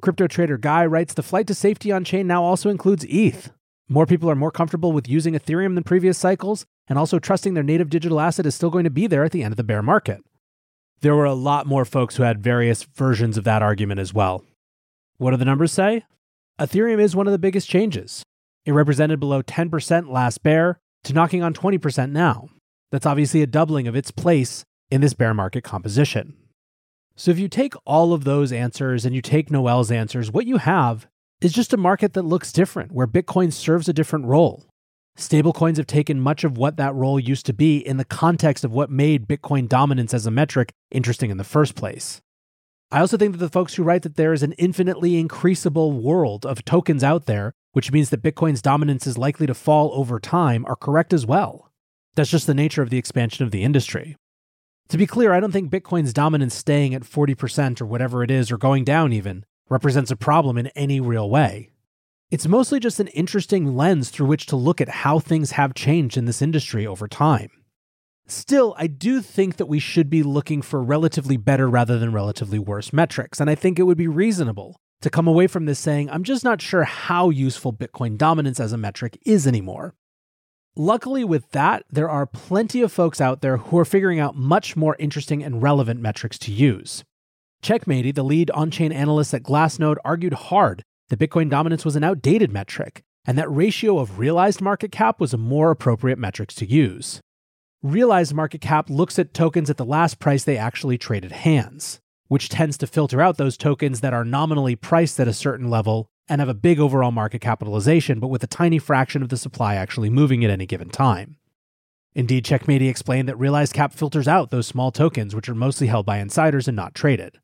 Crypto 0.00 0.28
trader 0.28 0.58
Guy 0.58 0.86
writes 0.86 1.14
the 1.14 1.24
flight 1.24 1.48
to 1.48 1.54
safety 1.54 1.90
on 1.90 2.04
chain 2.04 2.28
now 2.28 2.44
also 2.44 2.70
includes 2.70 3.04
ETH. 3.08 3.50
More 3.88 4.06
people 4.06 4.30
are 4.30 4.36
more 4.36 4.52
comfortable 4.52 4.92
with 4.92 5.08
using 5.08 5.34
Ethereum 5.34 5.74
than 5.74 5.82
previous 5.82 6.16
cycles, 6.16 6.64
and 6.88 6.98
also 6.98 7.18
trusting 7.18 7.54
their 7.54 7.62
native 7.62 7.90
digital 7.90 8.20
asset 8.20 8.46
is 8.46 8.54
still 8.54 8.70
going 8.70 8.84
to 8.84 8.90
be 8.90 9.06
there 9.06 9.24
at 9.24 9.32
the 9.32 9.42
end 9.42 9.52
of 9.52 9.56
the 9.56 9.64
bear 9.64 9.82
market. 9.82 10.20
There 11.00 11.14
were 11.14 11.24
a 11.24 11.34
lot 11.34 11.66
more 11.66 11.84
folks 11.84 12.16
who 12.16 12.22
had 12.22 12.42
various 12.42 12.82
versions 12.82 13.36
of 13.36 13.44
that 13.44 13.62
argument 13.62 14.00
as 14.00 14.14
well. 14.14 14.44
What 15.18 15.32
do 15.32 15.36
the 15.36 15.44
numbers 15.44 15.72
say? 15.72 16.04
Ethereum 16.58 17.00
is 17.00 17.16
one 17.16 17.26
of 17.26 17.32
the 17.32 17.38
biggest 17.38 17.68
changes. 17.68 18.22
It 18.64 18.72
represented 18.72 19.20
below 19.20 19.42
10% 19.42 20.08
last 20.08 20.42
bear 20.42 20.78
to 21.04 21.12
knocking 21.12 21.42
on 21.42 21.52
20% 21.52 22.10
now. 22.10 22.48
That's 22.90 23.06
obviously 23.06 23.42
a 23.42 23.46
doubling 23.46 23.86
of 23.86 23.96
its 23.96 24.10
place 24.10 24.64
in 24.90 25.00
this 25.00 25.14
bear 25.14 25.34
market 25.34 25.64
composition. 25.64 26.34
So 27.16 27.30
if 27.30 27.38
you 27.38 27.48
take 27.48 27.74
all 27.84 28.12
of 28.12 28.24
those 28.24 28.52
answers 28.52 29.04
and 29.04 29.14
you 29.14 29.22
take 29.22 29.50
Noelle's 29.50 29.90
answers, 29.90 30.32
what 30.32 30.46
you 30.46 30.56
have 30.58 31.06
is 31.40 31.52
just 31.52 31.72
a 31.72 31.76
market 31.76 32.14
that 32.14 32.22
looks 32.22 32.52
different, 32.52 32.92
where 32.92 33.06
Bitcoin 33.06 33.52
serves 33.52 33.88
a 33.88 33.92
different 33.92 34.26
role. 34.26 34.64
Stablecoins 35.16 35.76
have 35.76 35.86
taken 35.86 36.20
much 36.20 36.42
of 36.42 36.58
what 36.58 36.76
that 36.76 36.94
role 36.94 37.20
used 37.20 37.46
to 37.46 37.52
be 37.52 37.78
in 37.78 37.98
the 37.98 38.04
context 38.04 38.64
of 38.64 38.72
what 38.72 38.90
made 38.90 39.28
Bitcoin 39.28 39.68
dominance 39.68 40.12
as 40.12 40.26
a 40.26 40.30
metric 40.30 40.72
interesting 40.90 41.30
in 41.30 41.36
the 41.36 41.44
first 41.44 41.76
place. 41.76 42.20
I 42.90 43.00
also 43.00 43.16
think 43.16 43.32
that 43.32 43.38
the 43.38 43.48
folks 43.48 43.74
who 43.74 43.84
write 43.84 44.02
that 44.02 44.16
there 44.16 44.32
is 44.32 44.42
an 44.42 44.52
infinitely 44.52 45.18
increasable 45.18 45.92
world 45.92 46.44
of 46.44 46.64
tokens 46.64 47.04
out 47.04 47.26
there, 47.26 47.52
which 47.72 47.92
means 47.92 48.10
that 48.10 48.22
Bitcoin's 48.22 48.62
dominance 48.62 49.06
is 49.06 49.16
likely 49.16 49.46
to 49.46 49.54
fall 49.54 49.90
over 49.94 50.18
time, 50.18 50.64
are 50.66 50.76
correct 50.76 51.12
as 51.12 51.24
well. 51.24 51.70
That's 52.16 52.30
just 52.30 52.46
the 52.46 52.54
nature 52.54 52.82
of 52.82 52.90
the 52.90 52.98
expansion 52.98 53.44
of 53.44 53.52
the 53.52 53.62
industry. 53.62 54.16
To 54.88 54.98
be 54.98 55.06
clear, 55.06 55.32
I 55.32 55.40
don't 55.40 55.52
think 55.52 55.70
Bitcoin's 55.70 56.12
dominance 56.12 56.54
staying 56.54 56.94
at 56.94 57.02
40% 57.02 57.80
or 57.80 57.86
whatever 57.86 58.22
it 58.22 58.30
is, 58.30 58.52
or 58.52 58.58
going 58.58 58.84
down 58.84 59.12
even, 59.12 59.44
represents 59.68 60.10
a 60.10 60.16
problem 60.16 60.58
in 60.58 60.66
any 60.68 61.00
real 61.00 61.30
way. 61.30 61.70
It's 62.30 62.48
mostly 62.48 62.80
just 62.80 63.00
an 63.00 63.08
interesting 63.08 63.76
lens 63.76 64.10
through 64.10 64.26
which 64.26 64.46
to 64.46 64.56
look 64.56 64.80
at 64.80 64.88
how 64.88 65.18
things 65.18 65.52
have 65.52 65.74
changed 65.74 66.16
in 66.16 66.24
this 66.24 66.42
industry 66.42 66.86
over 66.86 67.06
time. 67.06 67.50
Still, 68.26 68.74
I 68.78 68.86
do 68.86 69.20
think 69.20 69.56
that 69.56 69.66
we 69.66 69.78
should 69.78 70.08
be 70.08 70.22
looking 70.22 70.62
for 70.62 70.82
relatively 70.82 71.36
better 71.36 71.68
rather 71.68 71.98
than 71.98 72.12
relatively 72.12 72.58
worse 72.58 72.92
metrics, 72.92 73.40
and 73.40 73.50
I 73.50 73.54
think 73.54 73.78
it 73.78 73.82
would 73.82 73.98
be 73.98 74.08
reasonable 74.08 74.80
to 75.02 75.10
come 75.10 75.28
away 75.28 75.46
from 75.46 75.66
this 75.66 75.78
saying, 75.78 76.08
I'm 76.08 76.24
just 76.24 76.42
not 76.42 76.62
sure 76.62 76.84
how 76.84 77.28
useful 77.28 77.74
Bitcoin 77.74 78.16
dominance 78.16 78.58
as 78.58 78.72
a 78.72 78.78
metric 78.78 79.18
is 79.26 79.46
anymore. 79.46 79.94
Luckily, 80.74 81.22
with 81.22 81.50
that, 81.50 81.84
there 81.90 82.08
are 82.08 82.24
plenty 82.24 82.80
of 82.80 82.90
folks 82.90 83.20
out 83.20 83.42
there 83.42 83.58
who 83.58 83.78
are 83.78 83.84
figuring 83.84 84.18
out 84.18 84.34
much 84.34 84.74
more 84.74 84.96
interesting 84.98 85.44
and 85.44 85.62
relevant 85.62 86.00
metrics 86.00 86.38
to 86.38 86.52
use. 86.52 87.04
Checkmatey, 87.62 88.14
the 88.14 88.24
lead 88.24 88.50
on 88.52 88.70
chain 88.70 88.90
analyst 88.90 89.34
at 89.34 89.42
Glassnode, 89.42 89.98
argued 90.04 90.32
hard 90.32 90.82
that 91.08 91.18
Bitcoin 91.18 91.50
dominance 91.50 91.84
was 91.84 91.96
an 91.96 92.04
outdated 92.04 92.52
metric, 92.52 93.02
and 93.24 93.38
that 93.38 93.50
ratio 93.50 93.98
of 93.98 94.18
realized 94.18 94.60
market 94.60 94.92
cap 94.92 95.20
was 95.20 95.32
a 95.32 95.38
more 95.38 95.70
appropriate 95.70 96.18
metric 96.18 96.50
to 96.50 96.66
use. 96.66 97.20
Realized 97.82 98.34
market 98.34 98.60
cap 98.60 98.88
looks 98.88 99.18
at 99.18 99.34
tokens 99.34 99.68
at 99.68 99.76
the 99.76 99.84
last 99.84 100.18
price 100.18 100.44
they 100.44 100.56
actually 100.56 100.96
traded 100.96 101.32
hands, 101.32 102.00
which 102.28 102.48
tends 102.48 102.78
to 102.78 102.86
filter 102.86 103.20
out 103.20 103.36
those 103.36 103.56
tokens 103.56 104.00
that 104.00 104.14
are 104.14 104.24
nominally 104.24 104.76
priced 104.76 105.20
at 105.20 105.28
a 105.28 105.34
certain 105.34 105.68
level 105.68 106.06
and 106.28 106.40
have 106.40 106.48
a 106.48 106.54
big 106.54 106.80
overall 106.80 107.10
market 107.10 107.40
capitalization, 107.40 108.18
but 108.18 108.28
with 108.28 108.42
a 108.42 108.46
tiny 108.46 108.78
fraction 108.78 109.22
of 109.22 109.28
the 109.28 109.36
supply 109.36 109.74
actually 109.74 110.08
moving 110.08 110.44
at 110.44 110.50
any 110.50 110.64
given 110.64 110.88
time. 110.88 111.36
Indeed, 112.14 112.44
Checkmatey 112.44 112.88
explained 112.88 113.28
that 113.28 113.38
realized 113.38 113.74
cap 113.74 113.92
filters 113.92 114.28
out 114.28 114.50
those 114.50 114.66
small 114.66 114.90
tokens, 114.90 115.34
which 115.34 115.48
are 115.48 115.54
mostly 115.54 115.88
held 115.88 116.06
by 116.06 116.18
insiders 116.18 116.68
and 116.68 116.76
not 116.76 116.94
traded. 116.94 117.38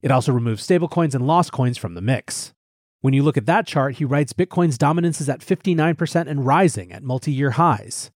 It 0.00 0.10
also 0.10 0.32
removes 0.32 0.66
stablecoins 0.66 1.14
and 1.14 1.26
lost 1.26 1.52
coins 1.52 1.76
from 1.76 1.94
the 1.94 2.00
mix. 2.00 2.54
When 3.06 3.14
you 3.14 3.22
look 3.22 3.36
at 3.36 3.46
that 3.46 3.68
chart, 3.68 3.98
he 3.98 4.04
writes 4.04 4.32
Bitcoin's 4.32 4.76
dominance 4.76 5.20
is 5.20 5.28
at 5.28 5.38
59% 5.38 6.26
and 6.26 6.44
rising 6.44 6.90
at 6.90 7.04
multi 7.04 7.30
year 7.30 7.52
highs. 7.52 8.10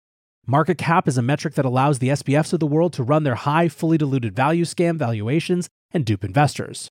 Market 0.47 0.79
cap 0.79 1.07
is 1.07 1.19
a 1.19 1.23
metric 1.23 1.57
that 1.57 1.67
allows 1.67 1.99
the 1.99 2.09
SBFs 2.09 2.55
of 2.55 2.61
the 2.61 2.67
world 2.67 2.95
to 2.95 3.03
run 3.03 3.23
their 3.23 3.35
high, 3.35 3.69
fully 3.69 3.99
diluted 3.99 4.35
value 4.35 4.65
scam 4.65 4.97
valuations 4.97 5.69
and 5.91 6.07
dupe 6.07 6.25
investors. 6.25 6.91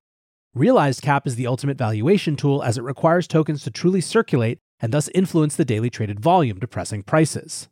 Realized 0.53 1.01
cap 1.01 1.25
is 1.25 1.37
the 1.37 1.47
ultimate 1.47 1.79
valuation 1.79 2.35
tool 2.35 2.61
as 2.61 2.77
it 2.77 2.83
requires 2.83 3.27
tokens 3.27 3.63
to 3.63 3.71
truly 3.71 3.99
circulate 3.99 4.59
and 4.79 4.93
thus 4.93 5.09
influence 5.15 5.55
the 5.55 5.65
daily 5.65 5.89
traded 5.89 6.19
volume, 6.19 6.59
depressing 6.59 7.01
prices. 7.01 7.67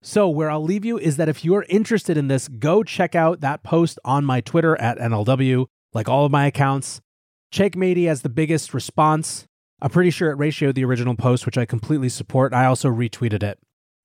So, 0.00 0.30
where 0.30 0.50
I'll 0.50 0.64
leave 0.64 0.86
you 0.86 0.96
is 0.96 1.18
that 1.18 1.28
if 1.28 1.44
you're 1.44 1.66
interested 1.68 2.16
in 2.16 2.28
this, 2.28 2.48
go 2.48 2.82
check 2.82 3.14
out 3.14 3.42
that 3.42 3.62
post 3.64 3.98
on 4.02 4.24
my 4.24 4.40
Twitter 4.40 4.80
at 4.80 4.96
NLW, 4.96 5.66
like 5.92 6.08
all 6.08 6.24
of 6.24 6.32
my 6.32 6.46
accounts. 6.46 7.02
Checkmatey 7.52 8.06
has 8.06 8.22
the 8.22 8.30
biggest 8.30 8.72
response. 8.72 9.44
I'm 9.80 9.90
pretty 9.90 10.10
sure 10.10 10.30
it 10.30 10.38
ratioed 10.38 10.74
the 10.74 10.84
original 10.84 11.14
post, 11.14 11.46
which 11.46 11.58
I 11.58 11.64
completely 11.64 12.08
support. 12.08 12.52
I 12.52 12.66
also 12.66 12.88
retweeted 12.88 13.42
it. 13.42 13.58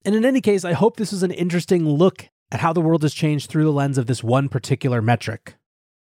And 0.04 0.14
in 0.14 0.24
any 0.24 0.40
case, 0.40 0.64
I 0.64 0.72
hope 0.72 0.96
this 0.96 1.12
was 1.12 1.22
an 1.22 1.32
interesting 1.32 1.88
look 1.88 2.28
at 2.52 2.60
how 2.60 2.72
the 2.72 2.80
world 2.80 3.02
has 3.02 3.14
changed 3.14 3.50
through 3.50 3.64
the 3.64 3.72
lens 3.72 3.98
of 3.98 4.06
this 4.06 4.22
one 4.22 4.48
particular 4.48 5.02
metric. 5.02 5.56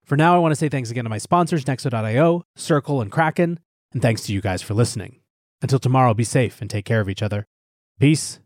For 0.04 0.16
now, 0.16 0.34
I 0.34 0.38
want 0.38 0.52
to 0.52 0.56
say 0.56 0.68
thanks 0.68 0.90
again 0.90 1.04
to 1.04 1.10
my 1.10 1.18
sponsors, 1.18 1.64
Nexo.io, 1.64 2.42
Circle, 2.56 3.00
and 3.00 3.12
Kraken, 3.12 3.60
and 3.92 4.02
thanks 4.02 4.22
to 4.22 4.32
you 4.32 4.40
guys 4.40 4.62
for 4.62 4.74
listening. 4.74 5.20
Until 5.60 5.78
tomorrow, 5.78 6.12
be 6.12 6.24
safe 6.24 6.60
and 6.60 6.68
take 6.68 6.84
care 6.84 7.00
of 7.00 7.08
each 7.08 7.22
other. 7.22 7.46
Peace. 8.00 8.40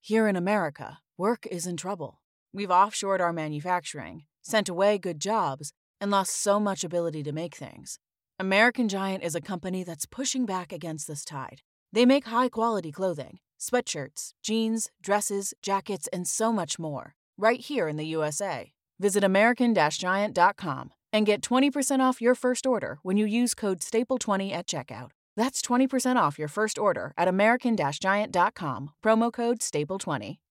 Here 0.00 0.26
in 0.26 0.36
America, 0.36 1.00
work 1.18 1.46
is 1.50 1.66
in 1.66 1.76
trouble. 1.76 2.20
We've 2.54 2.70
offshored 2.70 3.20
our 3.20 3.32
manufacturing, 3.32 4.24
sent 4.40 4.68
away 4.68 4.96
good 4.96 5.20
jobs, 5.20 5.72
and 6.00 6.10
lost 6.10 6.40
so 6.40 6.58
much 6.58 6.84
ability 6.84 7.22
to 7.24 7.32
make 7.32 7.54
things. 7.54 7.98
American 8.38 8.88
Giant 8.88 9.22
is 9.22 9.34
a 9.34 9.40
company 9.40 9.84
that's 9.84 10.06
pushing 10.06 10.46
back 10.46 10.72
against 10.72 11.06
this 11.06 11.24
tide. 11.24 11.62
They 11.92 12.06
make 12.06 12.26
high 12.26 12.48
quality 12.48 12.90
clothing 12.92 13.38
sweatshirts, 13.60 14.30
jeans, 14.42 14.90
dresses, 15.00 15.54
jackets, 15.62 16.08
and 16.12 16.26
so 16.26 16.52
much 16.52 16.80
more, 16.80 17.14
right 17.38 17.60
here 17.60 17.86
in 17.86 17.96
the 17.96 18.06
USA. 18.06 18.72
Visit 18.98 19.22
American 19.22 19.72
Giant.com 19.72 20.90
and 21.12 21.26
get 21.26 21.42
20% 21.42 22.00
off 22.00 22.20
your 22.20 22.34
first 22.34 22.66
order 22.66 22.98
when 23.02 23.16
you 23.16 23.24
use 23.24 23.54
code 23.54 23.78
STAPLE20 23.78 24.52
at 24.52 24.66
checkout. 24.66 25.10
That's 25.36 25.62
20% 25.62 26.16
off 26.16 26.40
your 26.40 26.48
first 26.48 26.76
order 26.76 27.12
at 27.16 27.28
American 27.28 27.76
Giant.com, 27.76 28.90
promo 29.04 29.32
code 29.32 29.60
STAPLE20. 29.60 30.42